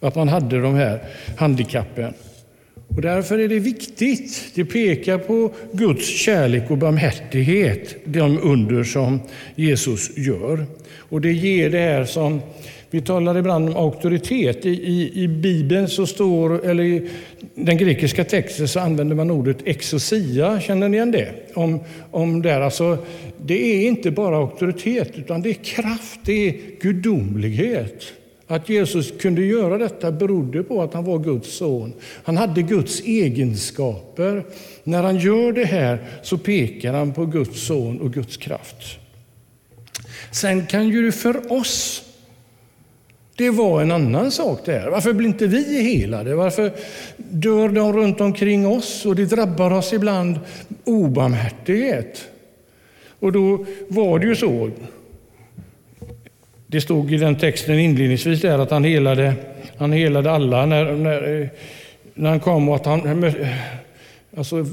Att 0.00 0.14
man 0.14 0.28
hade 0.28 0.60
de 0.60 0.74
här 0.74 1.02
handikappen. 1.36 2.14
Och 2.88 3.02
därför 3.02 3.38
är 3.38 3.48
det 3.48 3.58
viktigt. 3.58 4.44
Det 4.54 4.64
pekar 4.64 5.18
på 5.18 5.52
Guds 5.72 6.06
kärlek 6.06 6.70
och 6.70 6.78
barmhärtighet, 6.78 7.96
de 8.04 8.38
under 8.38 8.84
som 8.84 9.20
Jesus 9.54 10.16
gör. 10.16 10.66
Och 10.98 11.20
det 11.20 11.32
ger 11.32 11.70
det 11.70 11.78
här 11.78 12.04
som 12.04 12.40
vi 12.92 13.00
talar 13.00 13.38
ibland 13.38 13.68
om 13.68 13.76
auktoritet. 13.76 14.66
I, 14.66 14.70
i, 14.70 15.22
i 15.22 15.28
Bibeln 15.28 15.88
så 15.88 16.06
står, 16.06 16.66
eller 16.66 16.84
i 16.84 17.08
den 17.54 17.76
grekiska 17.76 18.24
texten 18.24 18.68
så 18.68 18.80
använder 18.80 19.16
man 19.16 19.30
ordet 19.30 19.56
exosia. 19.64 20.60
Känner 20.60 20.88
ni 20.88 20.96
igen 20.96 21.10
det? 21.10 21.32
Om, 21.54 21.80
om 22.10 22.42
där, 22.42 22.60
alltså, 22.60 22.98
det 23.44 23.54
är 23.54 23.88
inte 23.88 24.10
bara 24.10 24.36
auktoritet, 24.36 25.10
utan 25.14 25.42
det 25.42 25.50
är 25.50 25.54
kraft, 25.54 26.20
det 26.24 26.48
är 26.48 26.54
gudomlighet. 26.80 28.04
Att 28.46 28.68
Jesus 28.68 29.12
kunde 29.20 29.42
göra 29.42 29.78
detta 29.78 30.12
berodde 30.12 30.62
på 30.62 30.82
att 30.82 30.94
han 30.94 31.04
var 31.04 31.18
Guds 31.18 31.56
son. 31.56 31.92
Han 32.24 32.36
hade 32.36 32.62
Guds 32.62 33.00
egenskaper. 33.00 34.44
När 34.84 35.02
han 35.02 35.18
gör 35.18 35.52
det 35.52 35.64
här 35.64 35.98
så 36.22 36.38
pekar 36.38 36.92
han 36.92 37.12
på 37.12 37.26
Guds 37.26 37.66
son 37.66 38.00
och 38.00 38.12
Guds 38.12 38.36
kraft. 38.36 38.98
Sen 40.32 40.66
kan 40.66 40.88
ju 40.88 41.12
för 41.12 41.52
oss 41.52 42.04
det 43.36 43.50
var 43.50 43.82
en 43.82 43.92
annan 43.92 44.30
sak 44.30 44.64
där. 44.64 44.90
Varför 44.90 45.12
blir 45.12 45.28
inte 45.28 45.46
vi 45.46 45.82
helade? 45.82 46.34
Varför 46.34 46.72
dör 47.16 47.68
de 47.68 47.92
runt 47.92 48.20
omkring 48.20 48.66
oss 48.66 49.06
och 49.06 49.16
det 49.16 49.24
drabbar 49.24 49.70
oss 49.70 49.92
ibland 49.92 50.38
obarmhärtighet? 50.84 52.28
Och 53.18 53.32
då 53.32 53.66
var 53.88 54.18
det 54.18 54.26
ju 54.26 54.36
så. 54.36 54.70
Det 56.66 56.80
stod 56.80 57.12
i 57.12 57.16
den 57.16 57.38
texten 57.38 57.78
inledningsvis 57.78 58.40
där 58.40 58.58
att 58.58 58.70
han 58.70 58.84
helade, 58.84 59.34
han 59.76 59.92
helade 59.92 60.30
alla 60.30 60.66
när, 60.66 60.92
när, 60.92 61.50
när 62.14 62.30
han 62.30 62.40
kom 62.40 62.68
och 62.68 62.76
att 62.76 62.86
han... 62.86 63.32
Alltså, 64.36 64.66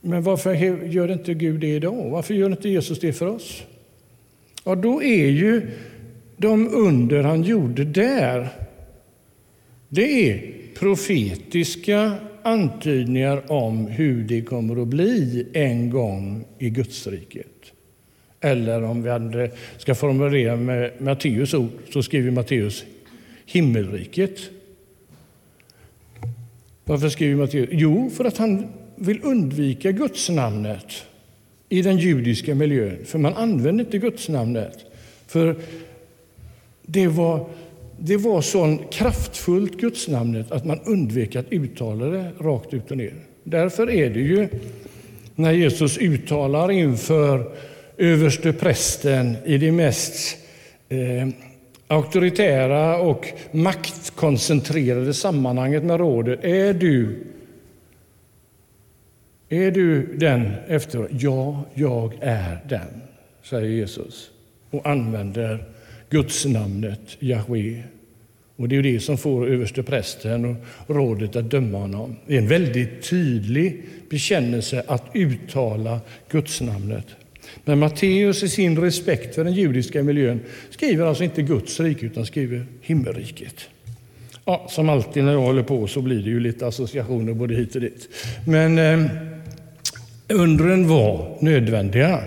men 0.00 0.22
varför 0.22 0.54
gör 0.84 1.12
inte 1.12 1.34
Gud 1.34 1.60
det 1.60 1.76
idag? 1.76 2.10
Varför 2.10 2.34
gör 2.34 2.50
inte 2.50 2.68
Jesus 2.68 3.00
det 3.00 3.12
för 3.12 3.26
oss? 3.26 3.62
Ja, 4.64 4.74
då 4.74 5.02
är 5.02 5.26
ju 5.26 5.70
de 6.36 6.68
under 6.68 7.22
han 7.22 7.42
gjorde 7.42 7.84
där, 7.84 8.48
det 9.88 10.30
är 10.30 10.54
profetiska 10.78 12.14
antydningar 12.42 13.52
om 13.52 13.86
hur 13.86 14.24
det 14.24 14.42
kommer 14.42 14.82
att 14.82 14.88
bli 14.88 15.46
en 15.52 15.90
gång 15.90 16.44
i 16.58 16.70
Gudsriket. 16.70 17.46
Eller 18.40 18.82
om 18.82 19.02
vi 19.02 19.50
ska 19.78 19.94
formulera 19.94 20.56
med 20.56 20.92
Matteus 20.98 21.54
ord, 21.54 21.70
så 21.92 22.02
skriver 22.02 22.30
Matteus 22.30 22.84
himmelriket. 23.46 24.40
Varför 26.84 27.08
skriver 27.08 27.36
Matteus? 27.36 27.68
Jo, 27.72 28.10
för 28.10 28.24
att 28.24 28.36
han 28.36 28.66
vill 28.96 29.20
undvika 29.22 29.92
gudsnamnet 29.92 31.04
i 31.68 31.82
den 31.82 31.98
judiska 31.98 32.54
miljön. 32.54 32.98
För 33.04 33.18
man 33.18 33.34
använder 33.34 33.84
inte 33.84 33.98
gudsnamnet. 33.98 34.78
För 35.26 35.56
det 36.86 37.08
var, 37.08 37.46
det 37.98 38.16
var 38.16 38.40
så 38.40 38.78
kraftfullt, 38.90 39.80
gudsnamnet, 39.80 40.52
att 40.52 40.64
man 40.64 40.80
undvek 40.84 41.36
att 41.36 41.52
uttala 41.52 42.06
det 42.06 42.30
rakt 42.40 42.74
ut 42.74 42.90
och 42.90 42.96
ner. 42.96 43.14
Därför 43.44 43.90
är 43.90 44.10
det 44.10 44.20
ju 44.20 44.48
när 45.34 45.52
Jesus 45.52 45.98
uttalar 45.98 46.70
inför 46.70 47.52
överste 47.96 48.52
prästen 48.52 49.36
i 49.44 49.58
det 49.58 49.72
mest 49.72 50.36
eh, 50.88 51.28
auktoritära 51.86 52.98
och 52.98 53.28
maktkoncentrerade 53.50 55.14
sammanhanget 55.14 55.84
med 55.84 56.00
rådet. 56.00 56.44
Är 56.44 56.74
du, 56.74 57.26
är 59.48 59.70
du 59.70 60.16
den 60.16 60.52
efter? 60.68 61.08
Ja, 61.10 61.64
jag 61.74 62.12
är 62.20 62.58
den, 62.68 63.02
säger 63.42 63.68
Jesus 63.68 64.30
och 64.70 64.86
använder 64.86 65.64
gudsnamnet 66.10 67.16
Jahwe. 67.18 67.82
Och 68.56 68.68
det 68.68 68.76
är 68.76 68.82
det 68.82 69.00
som 69.00 69.18
får 69.18 69.48
översteprästen 69.48 70.56
och 70.86 70.96
rådet 70.96 71.36
att 71.36 71.50
döma 71.50 71.78
honom. 71.78 72.16
Det 72.26 72.34
är 72.34 72.38
en 72.38 72.48
väldigt 72.48 73.02
tydlig 73.10 73.82
bekännelse 74.10 74.82
att 74.86 75.04
uttala 75.14 76.00
gudsnamnet. 76.30 77.06
Men 77.64 77.78
Matteus 77.78 78.42
i 78.42 78.48
sin 78.48 78.78
respekt 78.78 79.34
för 79.34 79.44
den 79.44 79.52
judiska 79.52 80.02
miljön 80.02 80.40
skriver 80.70 81.06
alltså 81.06 81.24
inte 81.24 81.42
Guds 81.42 81.80
rike 81.80 82.06
utan 82.06 82.26
skriver 82.26 82.66
himmelriket. 82.80 83.68
Ja, 84.44 84.66
som 84.70 84.88
alltid 84.88 85.24
när 85.24 85.32
jag 85.32 85.40
håller 85.40 85.62
på 85.62 85.86
så 85.86 86.00
blir 86.00 86.22
det 86.22 86.30
ju 86.30 86.40
lite 86.40 86.66
associationer 86.66 87.34
både 87.34 87.54
hit 87.54 87.74
och 87.74 87.80
dit. 87.80 88.08
Men 88.46 88.78
eh, 88.78 89.10
undren 90.28 90.88
var 90.88 91.38
nödvändiga. 91.40 92.22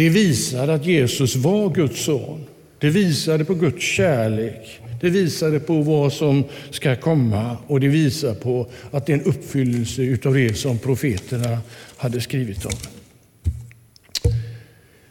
Det 0.00 0.08
visade 0.08 0.74
att 0.74 0.86
Jesus 0.86 1.36
var 1.36 1.74
Guds 1.74 2.04
son. 2.04 2.44
Det 2.78 2.90
visade 2.90 3.44
på 3.44 3.54
Guds 3.54 3.82
kärlek. 3.82 4.80
Det 5.00 5.10
visade 5.10 5.60
på 5.60 5.82
vad 5.82 6.12
som 6.12 6.44
ska 6.70 6.96
komma 6.96 7.56
och 7.66 7.80
det 7.80 7.88
visar 7.88 8.34
på 8.34 8.66
att 8.90 9.06
det 9.06 9.12
är 9.12 9.18
en 9.18 9.24
uppfyllelse 9.24 10.18
av 10.24 10.34
det 10.34 10.54
som 10.54 10.78
profeterna 10.78 11.58
hade 11.96 12.20
skrivit 12.20 12.64
om. 12.64 12.72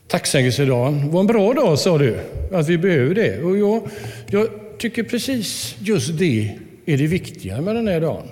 Tacksägelsedagen 0.07 1.11
var 1.11 1.19
en 1.19 1.27
bra 1.27 1.53
dag, 1.53 1.79
sa 1.79 1.97
du, 1.97 2.17
att 2.51 2.69
vi 2.69 2.77
behöver 2.77 3.15
det. 3.15 3.41
Och 3.41 3.57
jag, 3.57 3.89
jag 4.27 4.47
tycker 4.77 5.03
precis 5.03 5.75
just 5.79 6.17
det 6.17 6.55
är 6.85 6.97
det 6.97 7.07
viktiga 7.07 7.61
med 7.61 7.75
den 7.75 7.87
här 7.87 8.01
dagen. 8.01 8.27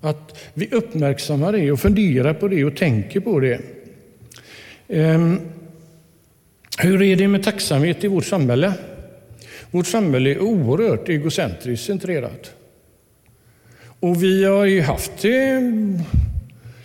Att 0.00 0.38
vi 0.54 0.68
uppmärksammar 0.70 1.52
det 1.52 1.72
och 1.72 1.80
funderar 1.80 2.34
på 2.34 2.48
det 2.48 2.64
och 2.64 2.76
tänker 2.76 3.20
på 3.20 3.40
det. 3.40 3.60
Ehm, 4.90 5.40
hur 6.78 7.02
är 7.02 7.16
det 7.16 7.28
med 7.28 7.42
tacksamhet 7.42 8.04
i 8.04 8.08
vårt 8.08 8.24
samhälle? 8.24 8.74
Vårt 9.70 9.86
samhälle 9.86 10.30
är 10.30 10.40
oerhört 10.40 11.08
egocentriskt 11.08 11.86
centrerat. 11.86 12.54
Och 14.00 14.22
vi 14.22 14.44
har 14.44 14.64
ju 14.64 14.80
haft 14.80 15.12
det 15.22 15.48
ehm, 15.48 15.98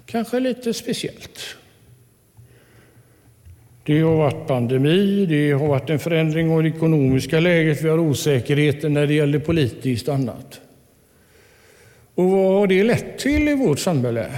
kanske 0.05 0.39
lite 0.39 0.73
speciellt. 0.73 1.39
Det 3.83 4.01
har 4.01 4.15
varit 4.15 4.47
pandemi, 4.47 5.25
det 5.25 5.51
har 5.51 5.67
varit 5.67 5.89
en 5.89 5.99
förändring 5.99 6.51
av 6.51 6.63
det 6.63 6.69
ekonomiska 6.69 7.39
läget, 7.39 7.81
vi 7.81 7.89
har 7.89 7.99
osäkerheten 7.99 8.93
när 8.93 9.07
det 9.07 9.13
gäller 9.13 9.39
politiskt 9.39 10.07
och 10.07 10.15
annat. 10.15 10.61
Och 12.15 12.31
vad 12.31 12.59
har 12.59 12.67
det 12.67 12.83
lett 12.83 13.17
till 13.17 13.47
i 13.47 13.53
vårt 13.53 13.79
samhälle? 13.79 14.31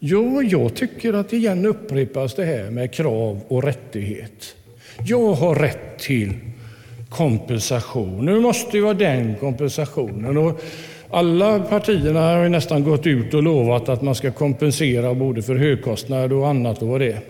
Ja, 0.00 0.42
jag 0.42 0.74
tycker 0.74 1.12
att 1.12 1.32
igen 1.32 1.66
upprepas 1.66 2.34
det 2.34 2.44
här 2.44 2.70
med 2.70 2.92
krav 2.92 3.40
och 3.48 3.64
rättighet. 3.64 4.56
Jag 5.06 5.32
har 5.32 5.54
rätt 5.54 5.98
till 5.98 6.32
kompensation. 7.08 8.24
Nu 8.24 8.40
måste 8.40 8.76
ju 8.76 8.82
vara 8.82 8.94
den 8.94 9.34
kompensationen. 9.34 10.36
Och 10.36 10.60
alla 11.10 11.60
partierna 11.60 12.20
har 12.20 12.48
nästan 12.48 12.84
gått 12.84 13.06
ut 13.06 13.34
och 13.34 13.42
lovat 13.42 13.88
att 13.88 14.02
man 14.02 14.14
ska 14.14 14.30
kompensera 14.30 15.14
både 15.14 15.42
för 15.42 15.56
högkostnader 15.56 16.32
och 16.32 16.48
annat 16.48 16.82
och 16.82 16.88
vad 16.88 17.00
det 17.00 17.12
är. 17.12 17.20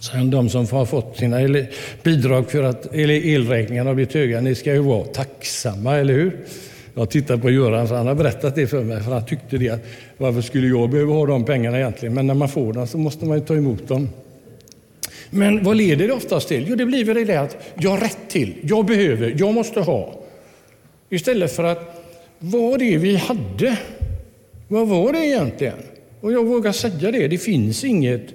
Sen 0.00 0.30
de 0.30 0.48
som 0.48 0.66
har 0.66 0.84
fått 0.84 1.16
sina 1.16 1.38
bidrag 2.02 2.50
för 2.50 2.62
att 2.62 2.94
elräkningarna 2.94 3.90
har 3.90 3.94
blivit 3.94 4.14
höga, 4.14 4.40
ni 4.40 4.54
ska 4.54 4.72
ju 4.72 4.78
vara 4.78 5.04
tacksamma, 5.04 5.96
eller 5.96 6.14
hur? 6.14 6.36
Jag 6.94 7.10
tittar 7.10 7.36
på 7.36 7.50
Göran, 7.50 7.86
han 7.86 8.06
har 8.06 8.14
berättat 8.14 8.54
det 8.54 8.66
för 8.66 8.84
mig, 8.84 9.02
för 9.02 9.12
han 9.12 9.26
tyckte 9.26 9.58
det. 9.58 9.80
Varför 10.16 10.40
skulle 10.40 10.66
jag 10.66 10.90
behöva 10.90 11.12
ha 11.12 11.26
de 11.26 11.44
pengarna 11.44 11.78
egentligen? 11.78 12.14
Men 12.14 12.26
när 12.26 12.34
man 12.34 12.48
får 12.48 12.72
dem 12.72 12.86
så 12.86 12.98
måste 12.98 13.24
man 13.24 13.38
ju 13.38 13.44
ta 13.44 13.54
emot 13.54 13.88
dem. 13.88 14.08
Men 15.30 15.64
vad 15.64 15.76
leder 15.76 16.08
det 16.08 16.14
oftast 16.14 16.48
till? 16.48 16.66
Jo, 16.68 16.76
det 16.76 16.86
blir 16.86 17.04
väl 17.04 17.26
det 17.26 17.36
att 17.36 17.56
jag 17.78 17.90
har 17.90 17.98
rätt 17.98 18.18
till, 18.28 18.54
jag 18.62 18.86
behöver, 18.86 19.34
jag 19.38 19.54
måste 19.54 19.80
ha. 19.80 20.14
Istället 21.08 21.52
för 21.56 21.64
att 21.64 22.06
vad 22.38 22.78
det 22.78 22.96
vi 22.98 23.16
hade, 23.16 23.78
vad 24.68 24.88
var 24.88 25.12
det 25.12 25.26
egentligen? 25.26 25.78
Och 26.20 26.32
jag 26.32 26.44
vågar 26.44 26.72
säga 26.72 27.10
det, 27.10 27.28
det 27.28 27.38
finns 27.38 27.84
inget 27.84 28.26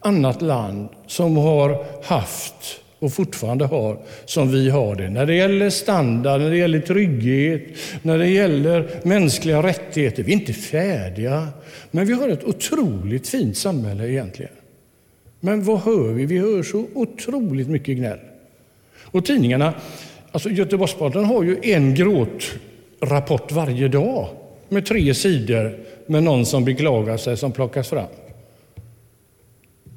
annat 0.00 0.42
land 0.42 0.88
som 1.06 1.36
har 1.36 1.84
haft 2.04 2.80
och 3.04 3.12
fortfarande 3.12 3.64
har 3.64 3.98
som 4.24 4.52
vi 4.52 4.70
har 4.70 4.94
det. 4.94 5.10
När 5.10 5.26
det 5.26 5.34
gäller 5.34 5.70
standard, 5.70 6.40
när 6.40 6.50
det 6.50 6.56
gäller 6.56 6.80
trygghet, 6.80 7.62
när 8.02 8.18
det 8.18 8.28
gäller 8.28 8.88
mänskliga 9.02 9.62
rättigheter. 9.62 10.22
Vi 10.22 10.32
är 10.32 10.36
inte 10.36 10.52
färdiga, 10.52 11.48
men 11.90 12.06
vi 12.06 12.12
har 12.12 12.28
ett 12.28 12.44
otroligt 12.44 13.28
fint 13.28 13.56
samhälle 13.56 14.08
egentligen. 14.08 14.52
Men 15.40 15.64
vad 15.64 15.80
hör 15.80 16.12
vi? 16.12 16.26
Vi 16.26 16.38
hör 16.38 16.62
så 16.62 16.86
otroligt 16.94 17.68
mycket 17.68 17.96
gnäll. 17.96 18.18
Och 19.02 19.24
tidningarna, 19.24 19.74
alltså 20.32 20.50
Göteborgs-Posten 20.50 21.24
har 21.24 21.42
ju 21.42 21.58
en 21.62 21.94
gråtrapport 21.94 23.52
varje 23.52 23.88
dag 23.88 24.28
med 24.68 24.86
tre 24.86 25.14
sidor 25.14 25.78
med 26.06 26.22
någon 26.22 26.46
som 26.46 26.64
beklagar 26.64 27.16
sig 27.16 27.36
som 27.36 27.52
plockas 27.52 27.88
fram. 27.88 28.06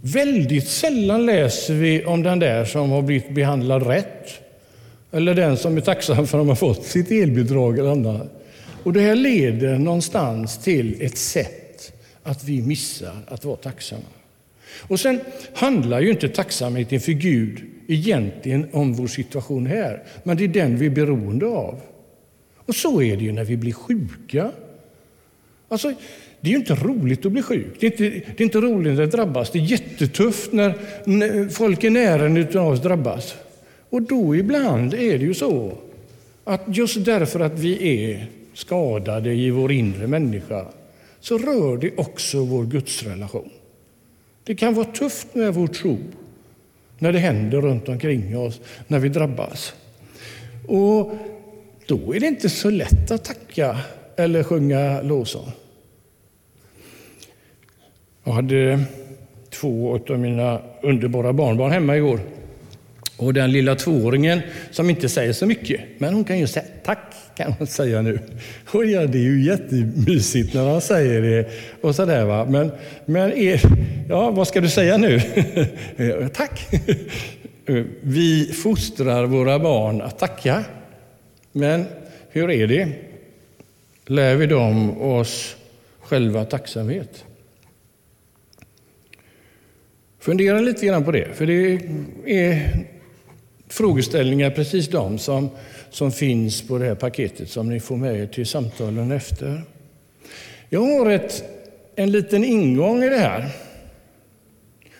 Väldigt 0.01 0.67
sällan 0.67 1.25
läser 1.25 1.73
vi 1.73 2.05
om 2.05 2.23
den 2.23 2.39
där 2.39 2.65
som 2.65 2.89
har 2.89 3.01
blivit 3.01 3.29
behandlad 3.29 3.87
rätt. 3.87 4.41
Eller 5.11 5.35
den 5.35 5.57
som 5.57 5.77
är 5.77 5.81
tacksam 5.81 6.15
för 6.15 6.21
att 6.23 6.41
de 6.41 6.47
har 6.47 6.55
fått 6.55 6.85
sitt 6.85 7.11
elbidrag 7.11 7.79
eller 7.79 7.91
annat. 7.91 8.31
Och 8.83 8.93
det 8.93 9.01
här 9.01 9.15
leder 9.15 9.77
någonstans 9.77 10.57
till 10.57 11.01
ett 11.01 11.17
sätt 11.17 11.93
att 12.23 12.43
vi 12.43 12.61
missar 12.61 13.15
att 13.27 13.45
vara 13.45 13.55
tacksamma. 13.55 14.01
Och 14.81 14.99
sen 14.99 15.19
handlar 15.53 16.01
ju 16.01 16.09
inte 16.09 16.29
tacksamhet 16.29 16.91
inför 16.91 17.11
Gud 17.11 17.65
egentligen 17.87 18.67
om 18.71 18.93
vår 18.93 19.07
situation 19.07 19.65
här, 19.65 20.03
men 20.23 20.37
det 20.37 20.43
är 20.43 20.47
den 20.47 20.77
vi 20.77 20.85
är 20.85 20.89
beroende 20.89 21.45
av. 21.45 21.79
Och 22.65 22.75
så 22.75 23.01
är 23.01 23.17
det 23.17 23.23
ju 23.23 23.31
när 23.31 23.43
vi 23.43 23.57
blir 23.57 23.73
sjuka. 23.73 24.51
Alltså, 25.67 25.93
det 26.41 26.49
är 26.49 26.51
ju 26.51 26.57
inte 26.57 26.75
roligt 26.75 27.25
att 27.25 27.31
bli 27.31 27.41
sjuk. 27.41 27.77
Det 27.79 27.87
är 27.87 27.91
inte, 27.91 28.03
det 28.03 28.39
är 28.39 28.45
inte 28.45 28.59
roligt 28.61 28.93
när 28.93 29.01
det 29.01 29.07
drabbas. 29.07 29.51
Det 29.51 29.59
är 29.59 29.63
jättetufft 29.63 30.51
när 30.51 31.49
folk 31.49 31.83
i 31.83 31.89
närheten 31.89 32.61
av 32.61 32.67
oss 32.67 32.81
drabbas. 32.81 33.35
Och 33.89 34.01
då 34.01 34.35
ibland 34.35 34.93
är 34.93 35.17
det 35.17 35.25
ju 35.25 35.33
så 35.33 35.77
att 36.43 36.61
just 36.67 37.05
därför 37.05 37.39
att 37.39 37.59
vi 37.59 38.03
är 38.03 38.27
skadade 38.53 39.33
i 39.33 39.49
vår 39.49 39.71
inre 39.71 40.07
människa 40.07 40.65
så 41.19 41.37
rör 41.37 41.77
det 41.77 41.97
också 41.97 42.45
vår 42.45 42.65
gudsrelation. 42.65 43.49
Det 44.43 44.55
kan 44.55 44.73
vara 44.73 44.85
tufft 44.85 45.35
med 45.35 45.53
vår 45.53 45.67
tro 45.67 45.97
när 46.99 47.13
det 47.13 47.19
händer 47.19 47.61
runt 47.61 47.89
omkring 47.89 48.37
oss, 48.37 48.59
när 48.87 48.99
vi 48.99 49.09
drabbas. 49.09 49.73
Och 50.67 51.17
då 51.85 52.15
är 52.15 52.19
det 52.19 52.27
inte 52.27 52.49
så 52.49 52.69
lätt 52.69 53.11
att 53.11 53.25
tacka 53.25 53.79
eller 54.15 54.43
sjunga 54.43 55.01
lovsång. 55.01 55.51
Jag 58.27 58.33
hade 58.33 58.79
två 59.49 59.99
av 60.09 60.19
mina 60.19 60.61
underbara 60.81 61.33
barnbarn 61.33 61.71
hemma 61.71 61.97
igår. 61.97 62.19
Och 63.17 63.33
den 63.33 63.51
lilla 63.51 63.75
tvååringen 63.75 64.41
som 64.71 64.89
inte 64.89 65.09
säger 65.09 65.33
så 65.33 65.45
mycket, 65.45 65.81
men 65.97 66.13
hon 66.13 66.23
kan 66.23 66.39
ju 66.39 66.47
säga 66.47 66.65
tack, 66.83 67.13
kan 67.37 67.53
hon 67.53 67.67
säga 67.67 68.01
nu. 68.01 68.19
Och 68.71 68.85
ja, 68.85 69.05
det 69.05 69.17
är 69.17 69.21
ju 69.21 69.43
jättemysigt 69.43 70.53
när 70.53 70.69
han 70.69 70.81
säger 70.81 71.21
det. 71.21 71.49
och 71.81 71.95
så 71.95 72.05
där, 72.05 72.25
va? 72.25 72.45
Men, 72.45 72.71
men 73.05 73.33
er, 73.33 73.61
ja, 74.09 74.31
vad 74.31 74.47
ska 74.47 74.61
du 74.61 74.69
säga 74.69 74.97
nu? 74.97 75.21
tack! 76.33 76.67
Vi 78.01 78.51
fostrar 78.63 79.25
våra 79.25 79.59
barn 79.59 80.01
att 80.01 80.19
tacka. 80.19 80.63
Men 81.51 81.85
hur 82.29 82.51
är 82.51 82.67
det? 82.67 82.87
Lär 84.05 84.35
vi 84.35 84.45
dem 84.45 85.01
oss 85.01 85.55
själva 85.99 86.45
tacksamhet? 86.45 87.23
Fundera 90.19 90.59
lite 90.59 90.85
grann 90.85 91.03
på 91.03 91.11
det, 91.11 91.27
för 91.33 91.45
det 91.45 91.79
är 92.25 92.85
frågeställningar 93.69 94.49
precis 94.49 94.87
de 94.87 95.17
som, 95.17 95.49
som 95.89 96.11
finns 96.11 96.67
på 96.67 96.77
det 96.77 96.85
här 96.85 96.95
paketet 96.95 97.49
som 97.49 97.69
ni 97.69 97.79
får 97.79 97.97
med 97.97 98.15
er 98.21 98.27
till 98.27 98.45
samtalen 98.45 99.11
efter. 99.11 99.61
Jag 100.69 100.81
har 100.81 101.09
ett, 101.09 101.43
en 101.95 102.11
liten 102.11 102.43
ingång 102.43 103.03
i 103.03 103.09
det 103.09 103.17
här 103.17 103.49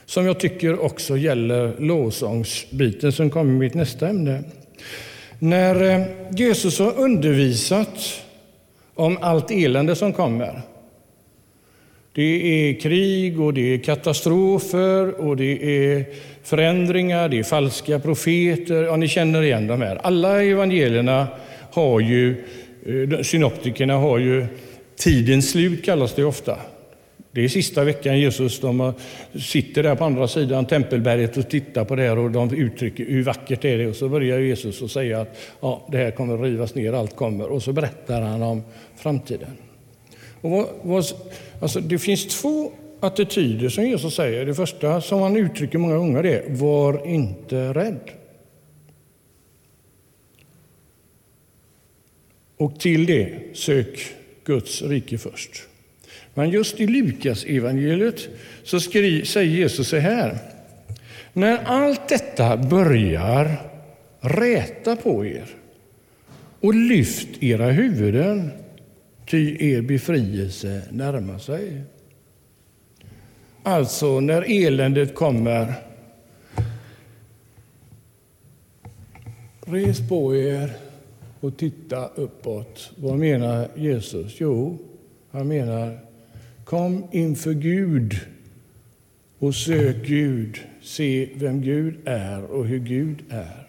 som 0.06 0.26
jag 0.26 0.40
tycker 0.40 0.80
också 0.80 1.18
gäller 1.18 1.76
lovsångsbiten 1.80 3.12
som 3.12 3.30
kommer 3.30 3.54
i 3.54 3.58
mitt 3.58 3.74
nästa 3.74 4.08
ämne. 4.08 4.44
När 5.40 5.84
eh, 5.84 6.06
Jesus 6.32 6.80
har 6.80 7.00
undervisat 7.00 8.24
om 8.94 9.18
allt 9.22 9.52
elände 9.52 9.96
som 9.96 10.14
kommer 10.14 10.62
det 12.18 12.70
är 12.70 12.80
krig 12.80 13.42
och 13.42 13.54
det 13.54 13.74
är 13.74 13.78
katastrofer 13.78 15.22
och 15.22 15.38
det 15.38 15.86
är 15.88 16.06
förändringar, 16.44 17.30
det 17.30 17.40
är 17.40 17.44
falska 17.44 18.00
profeter. 18.00 18.84
Ja, 18.84 18.96
ni 18.96 19.08
känner 19.08 19.44
igen 19.44 19.68
de 19.68 19.82
här. 19.82 19.96
Alla 19.96 20.44
evangelierna 20.44 21.28
har 21.72 22.00
ju, 22.00 22.46
eh, 22.86 23.22
synoptikerna 23.22 23.94
har 23.94 24.18
ju 24.18 24.46
tidens 24.96 25.51
slut 25.51 25.86
kallas 25.86 26.14
det 26.14 26.24
ofta. 26.24 26.58
Det 27.32 27.44
är 27.44 27.48
sista 27.48 27.84
veckan 27.84 28.20
Jesus 28.20 28.60
de 28.60 28.94
sitter 29.40 29.84
där 29.84 29.96
på 29.96 30.06
andra 30.06 30.27
sidan 30.27 30.66
tempelberget 30.66 31.38
och 31.38 31.50
tittar 31.50 31.86
på 31.86 31.96
det 31.96 32.03
här 32.03 32.18
och 32.18 32.32
de 32.32 32.53
uttrycker 32.53 33.06
hur 33.06 33.24
vackert 33.24 33.66
är 33.66 33.77
det 33.77 33.84
är. 33.84 33.90
Och 33.90 33.96
så 33.96 34.10
börjar 34.10 34.40
Jesus 34.40 34.82
att 34.82 34.92
säga 34.92 35.22
att 35.22 35.38
ja, 35.62 35.88
det 35.92 35.98
här 35.98 36.12
kommer 36.12 36.36
att 36.36 36.42
rivas 36.42 36.75
ner, 36.75 36.94
allt 36.94 37.16
kommer. 37.16 37.51
Och 37.51 37.64
så 37.64 37.74
berättar 37.74 38.22
han 38.22 38.44
om 38.44 38.64
framtiden. 38.96 39.51
Och 40.42 40.51
vad, 40.51 40.68
vad, 40.82 41.06
alltså 41.61 41.79
det 41.79 42.00
finns 42.00 42.27
två 42.41 42.72
attityder 43.00 43.70
som 43.70 43.85
Jesus 43.85 44.15
säger. 44.15 44.46
Det 44.46 44.55
första 44.55 45.01
som 45.01 45.22
han 45.22 45.37
uttrycker 45.37 45.77
många 45.77 45.98
gånger 45.98 46.25
är 46.25 46.43
var 46.50 47.07
inte 47.07 47.74
rädd. 47.74 48.11
Och 52.57 52.79
till 52.79 53.05
det, 53.05 53.39
sök 53.53 54.15
Guds 54.43 54.81
rike 54.81 55.17
först. 55.17 55.63
Men 56.33 56.50
just 56.50 56.79
i 56.79 56.87
Lukas 56.87 57.43
evangeliet 57.43 58.27
så 58.63 58.79
skri, 58.79 59.25
säger 59.25 59.57
Jesus 59.57 59.87
så 59.87 59.98
här. 59.98 60.37
När 61.33 61.57
allt 61.65 62.09
detta 62.09 62.57
börjar 62.57 63.61
räta 64.22 64.96
på 64.96 65.25
er 65.25 65.46
och 66.61 66.74
lyft 66.74 67.43
era 67.43 67.65
huvuden 67.72 68.51
ty 69.27 69.57
er 69.74 69.81
befrielse 69.81 70.81
närmar 70.92 71.40
sig. 71.40 71.81
Alltså, 73.63 74.20
när 74.20 74.66
eländet 74.66 75.16
kommer, 75.16 75.74
res 79.66 80.09
på 80.09 80.35
er 80.35 80.77
och 81.40 81.57
titta 81.57 82.07
uppåt. 82.07 82.92
Vad 82.96 83.18
menar 83.18 83.68
Jesus? 83.75 84.35
Jo, 84.40 84.77
han 85.31 85.48
menar 85.48 86.00
kom 86.66 87.07
inför 87.11 87.53
Gud 87.53 88.20
och 89.40 89.55
sök 89.55 90.05
Gud. 90.05 90.57
Se 90.81 91.29
vem 91.35 91.61
Gud 91.61 91.96
är 92.05 92.44
och 92.44 92.66
hur 92.66 92.79
Gud 92.79 93.24
är. 93.29 93.68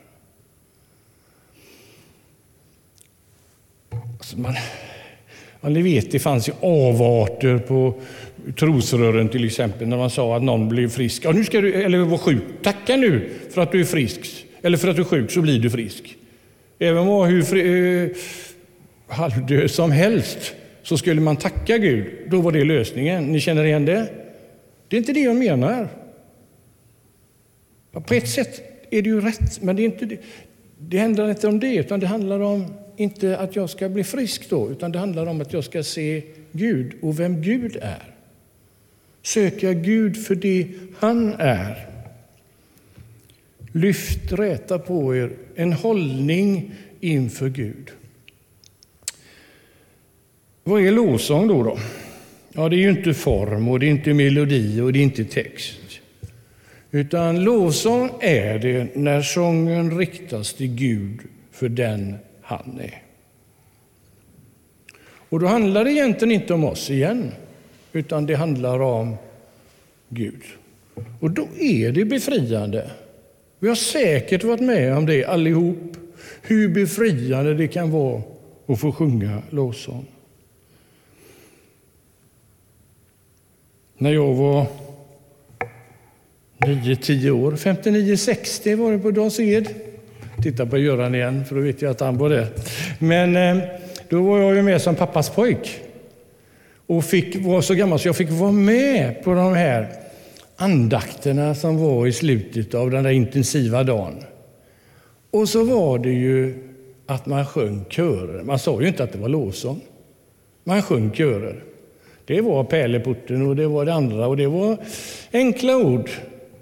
Alltså 3.91 4.39
man, 4.39 4.55
Ja, 5.61 5.69
ni 5.69 5.83
vet, 5.83 6.11
det 6.11 6.19
fanns 6.19 6.49
ju 6.49 6.53
avarter 6.61 7.59
på 7.59 7.95
trosrören 8.59 9.29
till 9.29 9.45
exempel 9.45 9.89
när 9.89 9.97
man 9.97 10.11
sa 10.11 10.37
att 10.37 10.43
någon 10.43 10.69
blev 10.69 10.89
frisk. 10.89 11.25
Ja, 11.25 11.33
nu 11.33 11.45
ska 11.45 11.61
du, 11.61 11.73
eller 11.73 11.99
var 11.99 12.19
sjuk. 12.19 12.43
Tacka 12.63 12.97
nu 12.97 13.29
för 13.51 13.61
att 13.61 13.73
du 13.73 13.81
är 13.81 13.85
frisk. 13.85 14.47
Eller 14.63 14.79
för 14.79 14.89
att 14.89 14.97
du 14.97 15.03
är 15.03 15.07
sjuk 15.07 15.31
så 15.31 15.41
blir 15.41 15.59
du 15.59 15.71
frisk. 15.71 16.17
Även 16.79 16.99
om 16.99 17.07
man 17.07 17.17
var 17.17 17.27
hur 17.27 17.43
fri, 17.43 18.05
eh, 18.05 18.17
halvdöd 19.17 19.71
som 19.71 19.91
helst 19.91 20.55
så 20.83 20.99
skulle 20.99 21.21
man 21.21 21.37
tacka 21.37 21.79
Gud. 21.79 22.07
Då 22.27 22.41
var 22.41 22.53
det 22.53 22.65
lösningen. 22.65 23.33
Ni 23.33 23.41
känner 23.41 23.65
igen 23.65 23.85
det? 23.85 24.09
Det 24.89 24.97
är 24.97 24.99
inte 24.99 25.13
det 25.13 25.21
jag 25.21 25.37
menar. 25.37 25.89
Ja, 27.93 28.01
på 28.01 28.15
ett 28.15 28.29
sätt 28.29 28.61
är 28.91 29.03
det 29.03 29.09
ju 29.09 29.21
rätt, 29.21 29.63
men 29.63 29.77
det, 29.77 29.83
är 29.83 29.85
inte 29.85 30.07
det. 30.07 30.19
det 30.79 30.99
handlar 30.99 31.31
inte 31.31 31.49
om 31.49 31.61
det, 31.61 31.75
utan 31.75 32.01
det 32.01 32.07
handlar 32.07 32.41
om 32.41 32.67
inte 32.99 33.39
att 33.39 33.57
jag 33.57 33.71
ska 33.71 33.89
bli 33.89 34.05
frisk 34.05 34.51
då, 34.51 34.71
utan 34.71 34.93
det 34.93 34.99
handlar 34.99 35.27
om 35.27 35.41
att 35.41 35.53
jag 35.53 35.65
ska 35.65 35.83
se 35.83 36.23
Gud 36.53 36.93
och 37.03 37.21
vem 37.21 37.43
Gud 37.43 37.77
är. 37.77 38.15
Söka 39.23 39.73
Gud 39.73 40.27
för 40.27 40.35
det 40.35 40.69
han 40.99 41.35
är. 41.39 41.87
Lyft, 43.73 44.33
räta 44.33 44.79
på 44.79 45.17
er 45.17 45.31
en 45.55 45.73
hållning 45.73 46.75
inför 47.01 47.49
Gud. 47.49 47.91
Vad 50.65 50.83
är 50.83 50.93
lovsång 50.93 51.49
då, 51.49 51.63
då? 51.63 51.79
Ja, 52.53 52.69
det 52.69 52.77
är 52.77 52.81
ju 52.81 52.91
inte 52.91 53.15
form 53.15 53.69
och 53.69 53.81
det 53.81 53.87
är 53.87 53.91
inte 53.91 54.15
melodi 54.15 54.81
och 54.81 54.93
det 54.93 54.99
är 54.99 55.03
inte 55.03 55.25
text. 55.25 55.81
Utan 56.91 57.45
lovsång 57.45 58.11
är 58.21 58.59
det 58.59 58.97
när 58.97 59.23
sången 59.23 59.99
riktas 59.99 60.55
till 60.55 60.75
Gud 60.75 61.21
för 61.53 61.69
den 61.69 62.17
han 62.49 62.81
är. 62.81 63.03
Och 65.29 65.41
då 65.41 65.47
handlar 65.47 65.85
det 65.85 65.93
egentligen 65.93 66.33
inte 66.33 66.55
om 66.55 66.65
oss 66.65 66.91
igen, 66.91 67.33
utan 67.93 68.27
det 68.27 68.35
handlar 68.35 68.81
om 68.81 69.17
Gud. 70.09 70.43
Och 71.21 71.31
då 71.31 71.49
är 71.59 71.93
det 71.93 72.05
befriande. 72.05 72.91
Vi 73.59 73.69
har 73.69 73.75
säkert 73.75 74.45
varit 74.45 74.61
med 74.61 74.97
om 74.97 75.07
det 75.07 75.25
allihop, 75.25 75.97
hur 76.43 76.69
befriande 76.69 77.55
det 77.55 77.69
kan 77.69 77.91
vara 77.91 78.23
att 78.67 78.81
få 78.81 78.93
sjunga 78.93 79.43
lovsång. 79.51 80.07
När 83.99 84.13
jag 84.13 84.35
var 84.35 84.67
9-10 86.59 87.31
år, 87.31 87.53
59-60 87.53 88.77
var 88.77 88.93
det 88.93 88.99
på 88.99 89.11
Dals 89.11 89.41
Ed, 89.41 89.75
Titta 90.43 90.67
på 90.67 90.79
Göran 90.79 91.15
igen, 91.15 91.45
för 91.45 91.55
då 91.55 91.61
vet 91.61 91.83
jag 91.83 91.91
att 91.91 92.01
han 92.01 92.19
var 92.19 92.31
där. 92.31 92.47
Men 92.99 93.37
eh, 93.37 93.65
då 94.09 94.23
var 94.23 94.39
jag 94.39 94.55
ju 94.55 94.63
med 94.63 94.83
som 94.83 94.95
pappas 94.95 95.31
pojk. 95.31 95.81
och 96.87 97.05
fick, 97.05 97.47
var 97.47 97.61
så 97.61 97.75
gammal 97.75 97.99
så 97.99 98.09
jag 98.09 98.17
fick 98.17 98.31
vara 98.31 98.53
med 98.53 99.25
på 99.25 99.35
de 99.35 99.55
här 99.55 99.89
andakterna 100.57 101.55
som 101.55 101.79
var 101.79 102.07
i 102.07 102.13
slutet 102.13 102.75
av 102.75 102.91
den 102.91 103.05
där 103.05 103.11
intensiva 103.11 103.85
dagen. 103.85 104.15
Och 105.31 105.49
så 105.49 105.65
var 105.65 105.99
det 105.99 106.13
ju 106.13 106.55
att 107.07 107.27
man 107.27 107.47
sjöng 107.47 107.85
körer. 107.89 108.43
Man 108.43 108.59
sa 108.59 108.81
ju 108.81 108.89
inte 108.89 109.05
att 109.05 109.13
det 109.13 109.19
var 109.19 109.29
lovsång. 109.29 109.81
Man 110.65 110.83
sjöng 110.83 111.13
körer. 111.13 111.63
Det 112.25 112.41
var 112.41 112.65
pärleporten 112.65 113.47
och 113.47 113.57
det 113.57 113.67
var 113.67 113.85
det 113.85 113.95
andra 113.95 114.27
och 114.27 114.37
det 114.37 114.47
var 114.47 114.77
enkla 115.33 115.77
ord. 115.77 116.11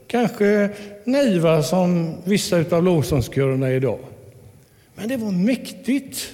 Kanske 0.07 0.71
naiva 1.05 1.63
som 1.63 2.17
vissa 2.25 2.65
av 2.71 2.85
lovsångskörerna 2.85 3.73
idag. 3.73 3.99
Men 4.95 5.09
det 5.09 5.17
var 5.17 5.31
mäktigt. 5.31 6.33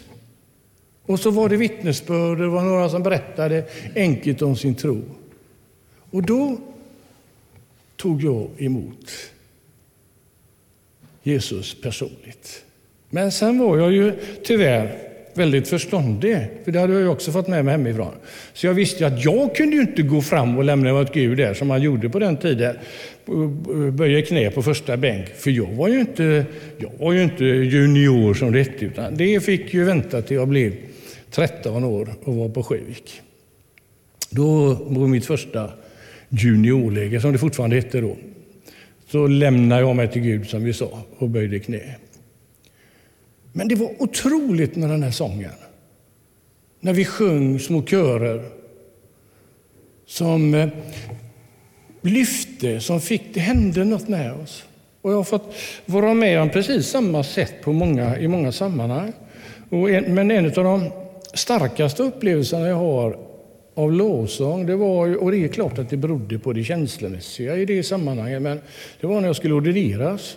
Och 1.07 1.21
så 1.21 1.31
var 1.31 1.49
det 1.49 1.57
vittnesbörd, 1.57 2.39
det 2.39 2.47
var 2.47 2.63
några 2.63 2.89
som 2.89 3.03
berättade 3.03 3.65
enkelt 3.95 4.43
om 4.43 4.57
sin 4.57 4.75
tro. 4.75 5.03
Och 6.11 6.23
då 6.23 6.59
tog 7.97 8.23
jag 8.23 8.49
emot 8.59 9.11
Jesus 11.23 11.81
personligt. 11.83 12.65
Men 13.11 13.33
sen 13.33 13.59
var 13.59 13.79
jag 13.79 13.93
ju 13.93 14.13
tyvärr 14.45 14.99
väldigt 15.35 15.69
förståndig, 15.69 16.49
för 16.65 16.73
det 16.73 16.81
hade 16.81 17.01
jag 17.01 17.13
också 17.13 17.33
fått 17.33 17.49
med 17.49 17.65
mig 17.65 17.73
hemifrån. 17.73 18.15
Så 18.53 18.67
jag 18.67 18.75
visste 18.75 19.07
att 19.07 19.25
jag 19.25 19.55
kunde 19.55 19.77
ju 19.77 19.83
inte 19.83 20.03
gå 20.03 20.21
fram 20.21 20.59
och 20.59 20.65
lämna 20.65 20.95
åt 20.95 21.15
Gud 21.15 21.39
där 21.39 21.55
som 21.55 21.69
man 21.69 21.83
gjorde 21.83 22.09
på 22.09 22.19
den 22.19 22.37
tiden. 22.37 22.77
Böja 23.93 24.23
knä 24.23 24.51
på 24.51 24.63
första 24.63 24.97
bänk, 24.97 25.29
för 25.29 25.51
jag 25.51 25.67
var 25.67 25.89
ju 25.89 26.01
inte, 26.01 26.47
jag 26.79 26.93
var 26.99 27.13
ju 27.13 27.23
inte 27.23 27.45
junior 27.45 28.35
som 28.35 28.53
det 28.53 28.59
hette, 28.59 28.85
utan 28.85 29.17
det 29.17 29.41
fick 29.41 29.75
ju 29.75 29.85
vänta 29.85 30.23
till 30.23 30.37
jag 30.37 30.49
blev 30.49 30.73
13 31.31 31.85
år 31.85 32.15
och 32.25 32.35
var 32.35 32.49
på 32.49 32.63
Sjövik. 32.63 33.21
Då 34.31 34.75
var 34.75 35.09
mitt 35.09 35.27
första 35.27 35.71
juniorläger, 36.29 37.21
som 37.21 37.33
det 37.33 37.39
fortfarande 37.39 37.77
hette 37.77 38.01
då. 38.01 38.17
Så 39.07 39.27
lämnade 39.27 39.81
jag 39.81 39.97
mig 39.97 40.09
till 40.09 40.23
Gud, 40.23 40.49
som 40.49 40.65
vi 40.65 40.73
sa, 40.73 41.03
och 41.19 41.29
böjde 41.29 41.59
knä. 41.59 41.97
Men 43.53 43.69
det 43.69 43.75
var 43.75 44.03
otroligt 44.03 44.77
med 44.77 44.91
den 44.91 45.03
här 45.03 45.11
sången. 45.11 45.51
När 46.81 46.93
vi 46.93 47.05
sjöng 47.05 47.59
små 47.59 47.83
körer 47.83 48.45
som 50.07 50.55
eh, 50.55 50.69
lyfte, 52.03 52.81
som 52.81 53.01
fick, 53.01 53.35
det 53.35 53.41
hände 53.41 53.85
något 53.85 54.09
med 54.09 54.33
oss. 54.33 54.65
Och 55.03 55.13
jag 55.13 55.17
har 55.17 55.25
fått 55.25 55.55
vara 55.87 56.15
med 56.15 56.41
om 56.41 56.51
precis 56.51 56.87
samma 56.87 57.25
sätt 57.25 57.55
på 57.63 57.73
många, 57.73 58.19
i 58.19 58.29
många 58.29 58.53
sammanhang. 58.53 59.13
Och 59.71 59.91
en, 59.91 60.15
men 60.15 60.31
en 60.31 60.47
av 60.47 60.53
de 60.53 60.91
starkaste 61.35 62.03
upplevelserna 62.03 62.69
jag 62.69 62.77
har 62.77 63.19
av 63.75 63.93
lovsång, 63.93 64.67
det 64.67 64.77
var, 64.77 65.17
och 65.17 65.31
det 65.31 65.45
är 65.45 65.49
klart 65.49 65.79
att 65.79 65.91
det 65.91 65.97
berodde 65.97 66.39
på 66.39 66.53
det 66.53 66.65
känslomässiga 66.65 67.57
i 67.57 67.65
det 67.65 67.83
sammanhanget, 67.83 68.43
men 68.43 68.61
det 69.01 69.07
var 69.07 69.21
när 69.21 69.29
jag 69.29 69.37
skulle 69.37 69.55
ordineras. 69.55 70.37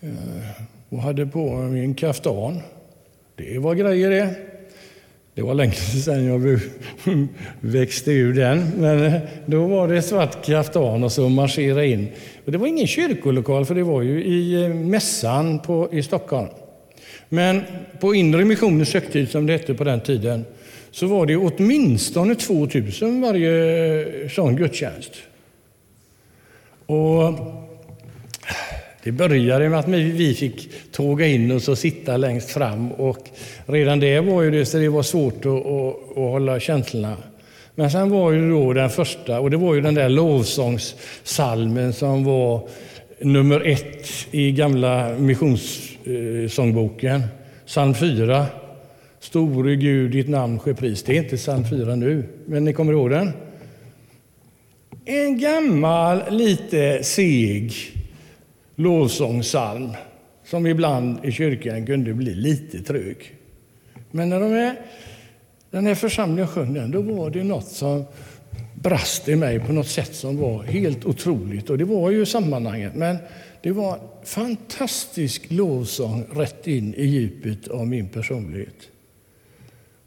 Eh, 0.00 0.62
och 0.88 0.98
hade 0.98 1.26
på 1.26 1.56
mig 1.56 1.84
en 1.84 1.94
kaftan. 1.94 2.60
Det 3.36 3.58
var 3.58 3.74
grejer 3.74 4.10
det. 4.10 4.51
Det 5.34 5.42
var 5.42 5.54
länge 5.54 5.72
sedan 6.04 6.24
jag 6.24 6.60
växte 7.60 8.12
ur 8.12 8.34
den, 8.34 8.70
men 8.76 9.04
eh, 9.04 9.20
då 9.46 9.66
var 9.66 9.88
det 9.88 10.02
svart 10.02 10.44
kaftan 10.44 11.04
och 11.04 11.12
så 11.12 11.28
marschera 11.28 11.84
in. 11.84 12.08
Och 12.44 12.52
det 12.52 12.58
var 12.58 12.66
ingen 12.66 12.86
kyrkolokal, 12.86 13.64
för 13.64 13.74
det 13.74 13.82
var 13.82 14.02
ju 14.02 14.24
i 14.24 14.64
eh, 14.64 14.68
mässan 14.68 15.58
på, 15.58 15.88
i 15.92 16.02
Stockholm. 16.02 16.48
Men 17.28 17.62
på 18.00 18.14
Inre 18.14 18.44
Missionens 18.44 18.94
högtid, 18.94 19.30
som 19.30 19.46
det 19.46 19.52
hette 19.52 19.74
på 19.74 19.84
den 19.84 20.00
tiden, 20.00 20.44
så 20.90 21.06
var 21.06 21.26
det 21.26 21.36
åtminstone 21.36 22.34
2000 22.34 23.20
varje 23.20 24.22
eh, 24.22 24.28
sån 24.28 24.56
gudstjänst. 24.56 25.12
Och 26.86 27.22
det 29.04 29.12
började 29.12 29.68
med 29.68 29.78
att 29.78 29.88
vi 29.88 30.34
fick 30.34 30.70
tåga 30.92 31.26
in 31.26 31.50
och 31.50 31.62
sitta 31.62 32.16
längst 32.16 32.50
fram. 32.50 32.92
Och 32.92 33.28
redan 33.66 34.00
det 34.00 34.20
var 34.20 34.42
ju 34.42 34.50
det, 34.50 34.66
så 34.66 34.78
det 34.78 34.88
var 34.88 35.02
svårt 35.02 35.46
att, 35.46 35.46
att, 35.46 36.10
att 36.10 36.16
hålla 36.16 36.60
känslorna. 36.60 37.16
Men 37.74 37.90
sen 37.90 38.10
var 38.10 38.32
ju 38.32 38.50
då 38.50 38.72
den 38.72 38.90
första, 38.90 39.40
och 39.40 39.50
det 39.50 39.56
var 39.56 39.74
ju 39.74 39.80
den 39.80 39.94
där 39.94 40.08
lovsångssalmen 40.08 41.92
som 41.92 42.24
var 42.24 42.68
nummer 43.18 43.66
ett 43.66 44.08
i 44.30 44.52
gamla 44.52 45.18
missionssångboken. 45.18 47.22
Psalm 47.66 47.94
4. 47.94 48.46
Store 49.20 49.76
Gud, 49.76 50.10
ditt 50.10 50.28
namn 50.28 50.58
ske 50.58 50.74
pris. 50.74 51.02
Det 51.02 51.12
är 51.12 51.22
inte 51.22 51.36
psalm 51.36 51.64
4 51.70 51.94
nu, 51.94 52.24
men 52.46 52.64
ni 52.64 52.72
kommer 52.72 52.92
ihåg 52.92 53.10
den? 53.10 53.32
En 55.04 55.38
gammal, 55.38 56.22
lite 56.30 57.02
seg 57.02 57.72
lovsångsalm 58.76 59.90
som 60.44 60.66
ibland 60.66 61.24
i 61.24 61.32
kyrkan 61.32 61.86
kunde 61.86 62.14
bli 62.14 62.34
lite 62.34 62.78
trög. 62.82 63.34
Men 64.10 64.28
när 64.28 64.40
de 64.40 64.52
är, 64.52 64.76
den 65.70 65.86
här 65.86 65.94
församlingen 65.94 66.48
sjöng 66.48 66.74
den, 66.74 66.90
då 66.90 67.02
var 67.02 67.30
det 67.30 67.44
något 67.44 67.68
som 67.68 68.04
brast 68.74 69.28
i 69.28 69.36
mig 69.36 69.60
på 69.60 69.72
något 69.72 69.88
sätt 69.88 70.14
som 70.14 70.36
var 70.36 70.62
helt 70.62 71.04
otroligt. 71.04 71.70
Och 71.70 71.78
det 71.78 71.84
var 71.84 72.10
ju 72.10 72.26
sammanhanget, 72.26 72.94
men 72.94 73.16
det 73.62 73.72
var 73.72 73.98
fantastisk 74.24 75.50
lovsång 75.50 76.24
rätt 76.34 76.66
in 76.66 76.94
i 76.94 77.04
djupet 77.04 77.68
av 77.68 77.86
min 77.86 78.08
personlighet. 78.08 78.88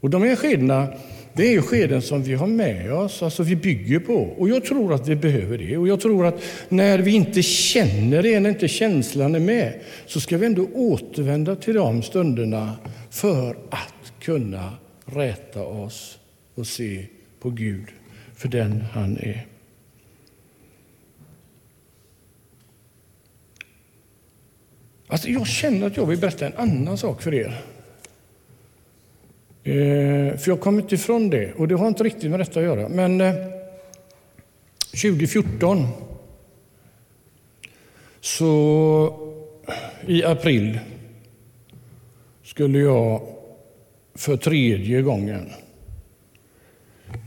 Och 0.00 0.10
de 0.10 0.22
är 0.22 0.36
skedena 0.36 0.88
det 1.36 1.54
är 1.54 1.60
skeden 1.60 2.02
som 2.02 2.22
vi 2.22 2.34
har 2.34 2.46
med 2.46 2.92
oss, 2.92 3.22
alltså 3.22 3.42
vi 3.42 3.56
bygger 3.56 3.98
på. 3.98 4.14
Och 4.14 4.48
jag 4.48 4.64
tror 4.64 4.94
att 4.94 5.08
vi 5.08 5.16
behöver 5.16 5.58
det. 5.58 5.76
Och 5.76 5.88
jag 5.88 6.00
tror 6.00 6.26
att 6.26 6.42
när 6.68 6.98
vi 6.98 7.10
inte 7.10 7.42
känner 7.42 8.22
det, 8.22 8.40
när 8.40 8.50
inte 8.50 8.68
känslan 8.68 9.34
är 9.34 9.40
med, 9.40 9.80
så 10.06 10.20
ska 10.20 10.38
vi 10.38 10.46
ändå 10.46 10.68
återvända 10.74 11.56
till 11.56 11.74
de 11.74 12.02
stunderna 12.02 12.72
för 13.10 13.56
att 13.70 14.12
kunna 14.20 14.72
räta 15.04 15.62
oss 15.62 16.18
och 16.54 16.66
se 16.66 17.06
på 17.40 17.50
Gud 17.50 17.86
för 18.34 18.48
den 18.48 18.80
han 18.92 19.16
är. 19.16 19.46
Alltså 25.08 25.28
jag 25.28 25.46
känner 25.46 25.86
att 25.86 25.96
jag 25.96 26.06
vill 26.06 26.18
berätta 26.18 26.46
en 26.46 26.56
annan 26.56 26.98
sak 26.98 27.22
för 27.22 27.34
er. 27.34 27.75
Eh, 29.66 30.36
för 30.36 30.48
jag 30.50 30.60
kommer 30.60 30.82
inte 30.82 30.94
ifrån 30.94 31.30
det, 31.30 31.52
och 31.52 31.68
det 31.68 31.74
har 31.74 31.88
inte 31.88 32.04
riktigt 32.04 32.30
med 32.30 32.40
detta 32.40 32.60
att 32.60 32.66
göra. 32.66 32.88
Men 32.88 33.20
eh, 33.20 33.34
2014 35.02 35.86
så 38.20 39.32
i 40.06 40.24
april 40.24 40.78
skulle 42.44 42.78
jag 42.78 43.22
för 44.14 44.36
tredje 44.36 45.02
gången 45.02 45.50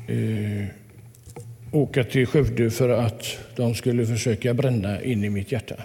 eh, 0.08 0.66
åka 1.72 2.04
till 2.04 2.28
Skövde 2.28 2.72
för 2.72 2.90
att 2.90 3.26
de 3.56 3.76
skulle 3.76 4.06
försöka 4.06 4.54
bränna 4.54 5.04
in 5.04 5.24
i 5.24 5.30
mitt 5.30 5.52
hjärta. 5.52 5.76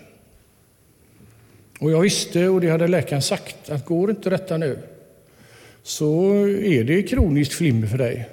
Och 1.80 1.90
jag 1.90 2.00
visste, 2.00 2.48
och 2.48 2.60
det 2.60 2.70
hade 2.70 2.88
läkaren 2.88 3.22
sagt, 3.22 3.70
att 3.70 3.84
går 3.84 4.10
inte 4.10 4.30
detta 4.30 4.56
nu 4.56 4.78
så 5.84 6.32
är 6.48 6.84
det 6.84 7.02
kroniskt 7.02 7.54
flimmer 7.54 7.86
för 7.86 7.98
dig. 7.98 8.28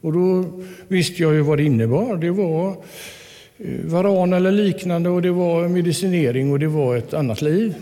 Och 0.00 0.12
då 0.12 0.44
visste 0.88 1.22
jag 1.22 1.34
ju 1.34 1.40
vad 1.40 1.58
det 1.58 1.64
innebar. 1.64 2.16
Det 2.16 2.30
var 2.30 2.70
eh, 3.58 3.80
varan 3.84 4.32
eller 4.32 4.52
liknande 4.52 5.08
och 5.08 5.22
det 5.22 5.30
var 5.30 5.68
medicinering 5.68 6.52
och 6.52 6.58
det 6.58 6.66
var 6.66 6.96
ett 6.96 7.14
annat 7.14 7.42
liv. 7.42 7.74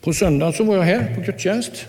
På 0.00 0.12
söndagen 0.12 0.52
så 0.52 0.64
var 0.64 0.76
jag 0.76 0.82
här 0.82 1.14
på 1.14 1.20
gudstjänst. 1.20 1.86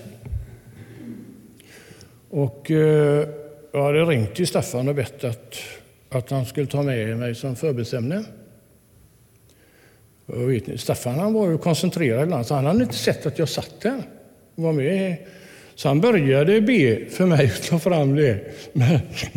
Och 2.30 2.72
eh, 2.72 3.28
jag 3.72 3.84
hade 3.84 4.06
ringt 4.06 4.36
till 4.36 4.48
Staffan 4.48 4.88
och 4.88 4.96
bett 4.96 5.24
att, 5.24 5.56
att 6.10 6.30
han 6.30 6.46
skulle 6.46 6.68
ta 6.68 6.82
med 6.82 7.18
mig 7.18 7.36
som 7.36 7.56
förbudsämne. 7.56 8.24
Staffan 10.78 11.20
han 11.20 11.34
var 11.34 11.50
ju 11.50 11.58
koncentrerad 11.58 12.24
ibland, 12.24 12.46
så 12.46 12.56
han 12.56 12.66
hade 12.66 12.84
inte 12.84 12.96
sett 12.96 13.26
att 13.26 13.40
jag 13.40 13.50
satt 13.50 13.82
där 13.82 14.04
var 14.56 14.74
med. 14.74 15.16
Så 15.76 15.88
han 15.88 16.02
började 16.02 16.62
be 16.62 17.06
för 17.10 17.26
mig 17.26 17.46
att 17.46 17.64
ta 17.64 17.80
fram 17.80 18.16
det. 18.16 18.40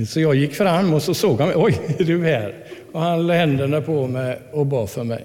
Så 0.08 0.20
jag 0.20 0.34
gick 0.34 0.54
fram 0.54 0.94
och 0.94 1.02
så 1.02 1.14
såg 1.14 1.38
han 1.40 1.48
mig. 1.48 1.56
Oj, 1.58 1.80
är 1.98 2.04
du 2.04 2.24
här? 2.24 2.54
Och 2.92 3.00
han 3.00 3.26
lade 3.26 3.38
händerna 3.38 3.80
på 3.80 4.06
mig 4.06 4.38
och 4.52 4.66
bad 4.66 4.90
för 4.90 5.04
mig. 5.04 5.24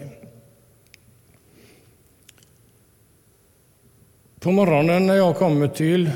På 4.40 4.52
morgonen 4.52 5.08
när 5.08 5.16
jag 5.16 5.36
kommer 5.36 5.68
till 5.68 6.10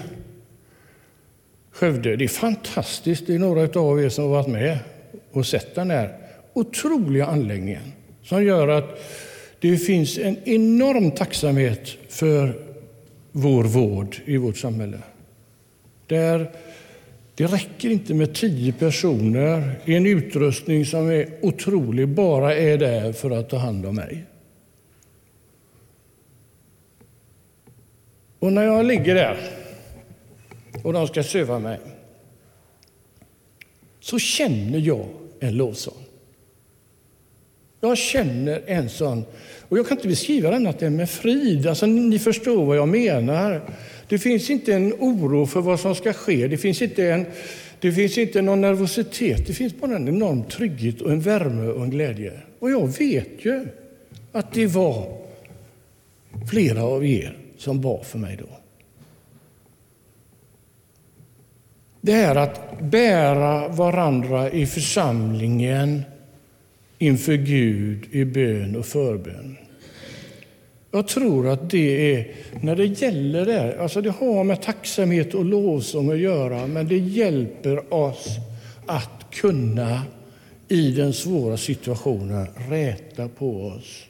Skövde, 1.72 2.16
det 2.16 2.24
är 2.24 2.28
fantastiskt, 2.28 3.28
det 3.28 3.36
är 3.36 3.40
några 3.40 3.80
av 3.80 4.04
er 4.04 4.10
som 4.10 4.24
har 4.24 4.32
varit 4.32 4.48
med 4.48 4.80
och 5.32 5.46
sett 5.46 5.76
den 5.76 5.92
här 5.92 6.18
otroliga 6.54 7.26
anläggningen 7.26 7.92
som 8.24 8.44
gör 8.44 8.68
att 8.68 9.04
det 9.60 9.78
finns 9.78 10.18
en 10.18 10.38
enorm 10.46 11.12
tacksamhet 11.12 11.98
för 12.10 12.54
vår 13.38 13.64
vård 13.64 14.16
i 14.26 14.38
vårt 14.38 14.58
samhälle. 14.58 14.98
Där 16.08 16.52
det 17.36 17.46
räcker 17.46 17.90
inte 17.90 18.14
med 18.14 18.36
tio 18.36 18.74
personer 18.74 19.80
i 19.86 19.96
en 19.96 20.06
utrustning 20.06 20.86
som 20.86 21.10
är 21.10 21.30
otrolig, 21.42 22.08
bara 22.08 22.56
är 22.56 22.78
där 22.78 23.14
för 23.14 23.32
att 23.32 23.50
ta 23.50 23.58
hand 23.58 23.86
om 23.86 23.96
mig. 23.96 24.26
Och 28.40 28.54
när 28.54 28.64
jag 28.64 28.86
ligger 28.86 29.16
där 29.16 29.38
och 30.84 30.94
de 30.94 31.08
ska 31.08 31.24
söva 31.24 31.60
mig 31.60 31.80
så 34.00 34.20
känner 34.20 34.80
jag 34.80 35.06
en 35.40 35.58
lovsång. 35.58 36.05
Jag 37.82 37.98
känner 37.98 38.62
en 38.66 38.90
sån, 38.90 39.26
och 39.70 39.78
jag 39.78 39.88
kan 39.88 39.98
inte 39.98 40.08
beskriva 40.08 40.50
den 40.50 40.66
annat 40.66 40.82
än 40.82 40.96
med 40.96 41.10
frid. 41.10 41.68
Alltså, 41.68 41.86
ni 41.86 42.20
förstår 42.20 42.66
vad 42.66 42.78
jag 42.78 42.88
menar. 42.88 43.62
Det 44.10 44.20
finns 44.20 44.50
inte 44.50 44.74
en 44.74 44.94
oro 44.94 45.46
för 45.46 45.62
vad 45.62 45.80
som 45.80 45.96
ska 45.96 46.14
ske. 46.14 46.48
Det 46.48 46.58
finns 46.58 46.82
inte, 46.82 47.12
en, 47.12 47.26
det 47.80 47.92
finns 47.92 48.18
inte 48.18 48.42
någon 48.42 48.62
nervositet. 48.62 49.48
Det 49.48 49.54
finns 49.54 49.76
bara 49.80 49.96
en 49.96 50.08
enorm 50.08 50.44
trygghet 50.44 51.02
och 51.02 51.12
en 51.12 51.22
värme 51.22 51.68
och 51.68 51.84
en 51.84 51.90
glädje. 51.90 52.32
Och 52.60 52.72
jag 52.72 52.98
vet 52.98 53.46
ju 53.46 53.68
att 54.32 54.54
det 54.54 54.68
var 54.68 55.18
flera 56.52 56.84
av 56.84 57.06
er 57.06 57.38
som 57.58 57.82
bad 57.82 58.06
för 58.06 58.18
mig 58.18 58.38
då. 58.40 58.58
Det 62.02 62.12
här 62.12 62.36
att 62.36 62.82
bära 62.82 63.68
varandra 63.68 64.52
i 64.52 64.66
församlingen 64.66 66.04
inför 66.98 67.36
Gud 67.36 68.06
i 68.12 68.26
bön 68.26 68.76
och 68.76 68.86
förbön. 68.86 69.58
Jag 70.92 71.08
tror 71.08 71.48
att 71.48 71.70
det 71.70 72.16
är, 72.16 72.32
när 72.62 72.76
det 72.76 72.86
gäller 72.86 73.46
det, 73.46 73.82
alltså 73.82 74.02
det 74.02 74.10
har 74.10 74.44
med 74.44 74.62
tacksamhet 74.62 75.34
och 75.34 75.46
lovsång 75.46 76.12
att 76.12 76.20
göra, 76.20 76.68
men 76.68 76.88
det 76.88 76.98
hjälper 76.98 77.94
oss 77.94 78.28
att 78.86 79.26
kunna 79.32 80.02
i 80.68 80.92
den 80.92 81.14
svåra 81.14 81.58
situationen 81.58 82.48
räta 82.70 83.28
på 83.28 83.66
oss 83.66 84.06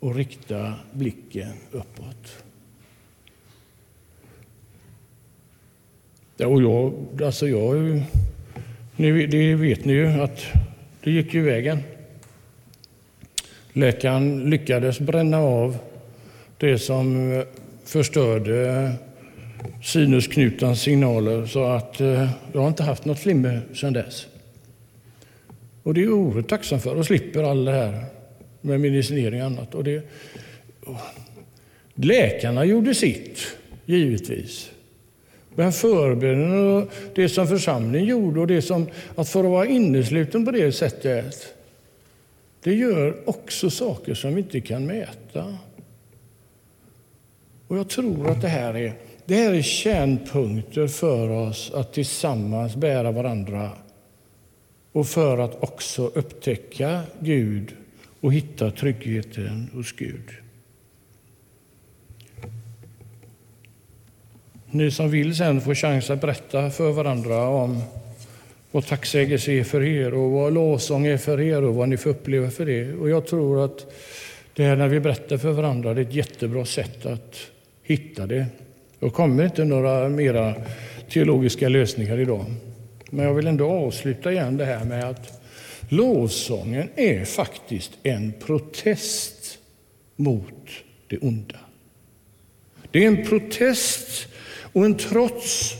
och 0.00 0.14
rikta 0.14 0.74
blicken 0.92 1.52
uppåt. 1.70 2.44
Ja, 6.36 6.46
och 6.46 6.62
jag, 6.62 6.92
alltså 7.22 7.48
jag, 7.48 8.02
ni, 8.96 9.26
det 9.26 9.54
vet 9.54 9.84
ni 9.84 9.92
ju 9.92 10.06
att 10.06 10.40
det 11.04 11.10
gick 11.10 11.34
ju 11.34 11.42
vägen. 11.42 11.78
Läkaren 13.72 14.50
lyckades 14.50 15.00
bränna 15.00 15.38
av 15.38 15.78
det 16.58 16.78
som 16.78 17.32
eh, 17.32 17.44
förstörde 17.84 18.92
sinusknutans 19.82 20.80
signaler 20.80 21.46
så 21.46 21.64
att 21.64 22.00
eh, 22.00 22.30
jag 22.52 22.60
har 22.60 22.68
inte 22.68 22.82
haft 22.82 23.04
något 23.04 23.18
flimmer 23.18 23.62
sedan 23.74 23.92
dess. 23.92 24.26
Och 25.82 25.94
det 25.94 26.00
är 26.00 26.04
jag 26.04 26.14
oerhört 26.14 26.48
tacksam 26.48 26.80
för 26.80 26.94
och 26.94 27.06
slipper 27.06 27.42
all 27.42 27.64
det 27.64 27.72
här 27.72 28.04
med 28.60 28.80
medicinering 28.80 29.40
och 29.40 29.46
annat. 29.46 29.74
Och 29.74 29.84
det, 29.84 30.02
oh, 30.86 31.00
läkarna 31.94 32.64
gjorde 32.64 32.94
sitt, 32.94 33.56
givetvis. 33.86 34.71
Men 35.54 35.72
förbönen 35.72 36.76
och 36.76 36.88
det 37.14 37.28
som 37.28 37.46
församlingen 37.46 38.08
gjorde 38.08 38.40
och 38.40 38.46
det 38.46 38.62
som 38.62 38.86
att 39.14 39.28
få 39.28 39.42
vara 39.42 39.66
innesluten 39.66 40.44
på 40.44 40.50
det 40.50 40.72
sättet 40.72 41.54
det 42.62 42.74
gör 42.74 43.28
också 43.28 43.70
saker 43.70 44.14
som 44.14 44.34
vi 44.34 44.40
inte 44.40 44.60
kan 44.60 44.86
mäta. 44.86 45.58
Och 47.68 47.78
Jag 47.78 47.88
tror 47.88 48.30
att 48.30 48.42
det 48.42 48.48
här 48.48 48.76
är, 48.76 48.94
det 49.24 49.34
här 49.34 49.54
är 49.54 49.62
kärnpunkter 49.62 50.86
för 50.86 51.28
oss 51.28 51.72
att 51.74 51.92
tillsammans 51.92 52.76
bära 52.76 53.12
varandra 53.12 53.70
och 54.92 55.06
för 55.06 55.38
att 55.38 55.62
också 55.62 56.06
upptäcka 56.06 57.02
Gud 57.20 57.76
och 58.20 58.32
hitta 58.32 58.70
tryggheten 58.70 59.70
hos 59.74 59.92
Gud. 59.92 60.41
Ni 64.74 64.90
som 64.90 65.10
vill 65.10 65.36
sen 65.36 65.60
får 65.60 65.74
chans 65.74 66.10
att 66.10 66.20
berätta 66.20 66.70
för 66.70 66.90
varandra 66.90 67.48
om 67.48 67.82
vad 68.70 68.86
tacksägelse 68.86 69.52
är 69.52 69.64
för 69.64 69.82
er 69.82 70.14
och 70.14 70.30
vad 70.30 70.52
lovsång 70.52 71.06
är 71.06 71.16
för 71.16 71.40
er 71.40 71.62
och 71.62 71.74
vad 71.74 71.88
ni 71.88 71.96
får 71.96 72.10
uppleva 72.10 72.50
för 72.50 72.66
det. 72.66 72.94
Och 72.94 73.10
jag 73.10 73.26
tror 73.26 73.64
att 73.64 73.92
det 74.54 74.62
här 74.62 74.76
när 74.76 74.88
vi 74.88 75.00
berättar 75.00 75.36
för 75.36 75.50
varandra 75.50 75.94
det 75.94 76.00
är 76.00 76.04
ett 76.04 76.14
jättebra 76.14 76.64
sätt 76.64 77.06
att 77.06 77.38
hitta 77.82 78.26
det. 78.26 78.46
Jag 79.00 79.12
kommer 79.12 79.44
inte 79.44 79.64
några 79.64 80.08
mera 80.08 80.54
teologiska 81.10 81.68
lösningar 81.68 82.18
idag. 82.18 82.44
Men 83.10 83.26
jag 83.26 83.34
vill 83.34 83.46
ändå 83.46 83.70
avsluta 83.70 84.32
igen 84.32 84.56
det 84.56 84.64
här 84.64 84.84
med 84.84 85.04
att 85.04 85.42
lovsången 85.88 86.88
är 86.96 87.24
faktiskt 87.24 87.92
en 88.02 88.32
protest 88.46 89.58
mot 90.16 90.70
det 91.06 91.18
onda. 91.18 91.58
Det 92.90 93.04
är 93.04 93.06
en 93.06 93.26
protest 93.26 94.28
och 94.72 94.84
en 94.84 94.96
trots 94.96 95.74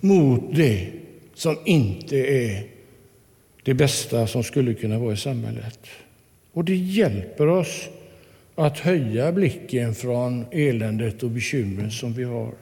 mot 0.00 0.54
det 0.54 0.88
som 1.34 1.56
inte 1.64 2.16
är 2.16 2.66
det 3.62 3.74
bästa 3.74 4.26
som 4.26 4.44
skulle 4.44 4.74
kunna 4.74 4.98
vara 4.98 5.12
i 5.12 5.16
samhället. 5.16 5.78
Och 6.52 6.64
det 6.64 6.76
hjälper 6.76 7.46
oss 7.46 7.88
att 8.54 8.78
höja 8.78 9.32
blicken 9.32 9.94
från 9.94 10.46
eländet 10.50 11.22
och 11.22 11.30
bekymren 11.30 11.90
som 11.90 12.12
vi 12.12 12.24
har. 12.24 12.54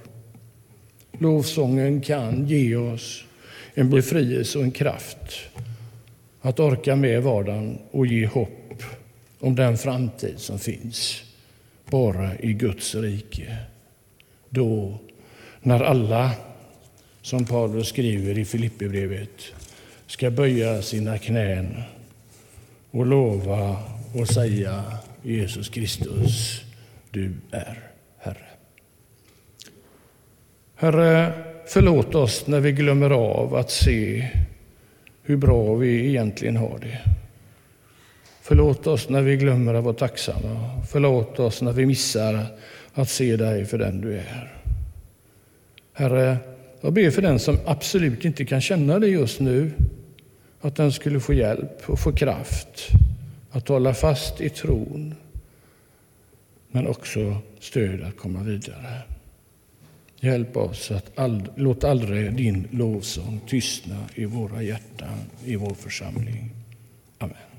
Lovsången 1.18 2.00
kan 2.00 2.46
ge 2.46 2.76
oss 2.76 3.24
en 3.74 3.90
befrielse 3.90 4.58
och 4.58 4.64
en 4.64 4.70
kraft 4.70 5.48
att 6.40 6.60
orka 6.60 6.96
med 6.96 7.22
vardagen 7.22 7.78
och 7.90 8.06
ge 8.06 8.26
hopp 8.26 8.82
om 9.38 9.54
den 9.54 9.78
framtid 9.78 10.34
som 10.36 10.58
finns 10.58 11.22
bara 11.90 12.38
i 12.38 12.52
Guds 12.52 12.94
rike. 12.94 13.56
Då, 14.48 14.98
när 15.62 15.80
alla 15.80 16.30
som 17.22 17.44
Paulus 17.44 17.88
skriver 17.88 18.38
i 18.38 18.44
Filipperbrevet, 18.44 19.52
ska 20.06 20.30
böja 20.30 20.82
sina 20.82 21.18
knän 21.18 21.82
och 22.90 23.06
lova 23.06 23.76
och 24.14 24.28
säga 24.28 24.84
Jesus 25.22 25.68
Kristus, 25.68 26.62
du 27.10 27.32
är 27.50 27.78
Herre. 28.18 28.46
Herre, 30.74 31.32
förlåt 31.66 32.14
oss 32.14 32.46
när 32.46 32.60
vi 32.60 32.72
glömmer 32.72 33.10
av 33.10 33.54
att 33.54 33.70
se 33.70 34.28
hur 35.22 35.36
bra 35.36 35.74
vi 35.74 36.08
egentligen 36.08 36.56
har 36.56 36.78
det. 36.78 37.00
Förlåt 38.42 38.86
oss 38.86 39.08
när 39.08 39.22
vi 39.22 39.36
glömmer 39.36 39.74
att 39.74 39.84
vara 39.84 39.94
tacksamma. 39.94 40.82
Förlåt 40.90 41.38
oss 41.38 41.62
när 41.62 41.72
vi 41.72 41.86
missar 41.86 42.46
att 42.94 43.08
se 43.08 43.36
dig 43.36 43.64
för 43.64 43.78
den 43.78 44.00
du 44.00 44.16
är. 44.18 44.61
Herre, 45.92 46.36
jag 46.80 46.92
ber 46.92 47.10
för 47.10 47.22
den 47.22 47.38
som 47.38 47.58
absolut 47.66 48.24
inte 48.24 48.44
kan 48.44 48.60
känna 48.60 48.98
det 48.98 49.08
just 49.08 49.40
nu, 49.40 49.72
att 50.60 50.76
den 50.76 50.92
skulle 50.92 51.20
få 51.20 51.32
hjälp 51.32 51.90
och 51.90 51.98
få 51.98 52.12
kraft 52.12 52.88
att 53.50 53.68
hålla 53.68 53.94
fast 53.94 54.40
i 54.40 54.48
tron, 54.48 55.14
men 56.70 56.86
också 56.86 57.36
stöd 57.60 58.02
att 58.02 58.16
komma 58.16 58.42
vidare. 58.42 59.02
Hjälp 60.20 60.56
oss 60.56 60.90
att 60.90 61.18
ald 61.18 61.48
låt 61.56 61.84
aldrig 61.84 62.34
din 62.34 62.68
lovsång 62.70 63.40
tystna 63.46 64.08
i 64.14 64.24
våra 64.24 64.62
hjärtan, 64.62 65.18
i 65.44 65.56
vår 65.56 65.74
församling. 65.74 66.50
Amen. 67.18 67.51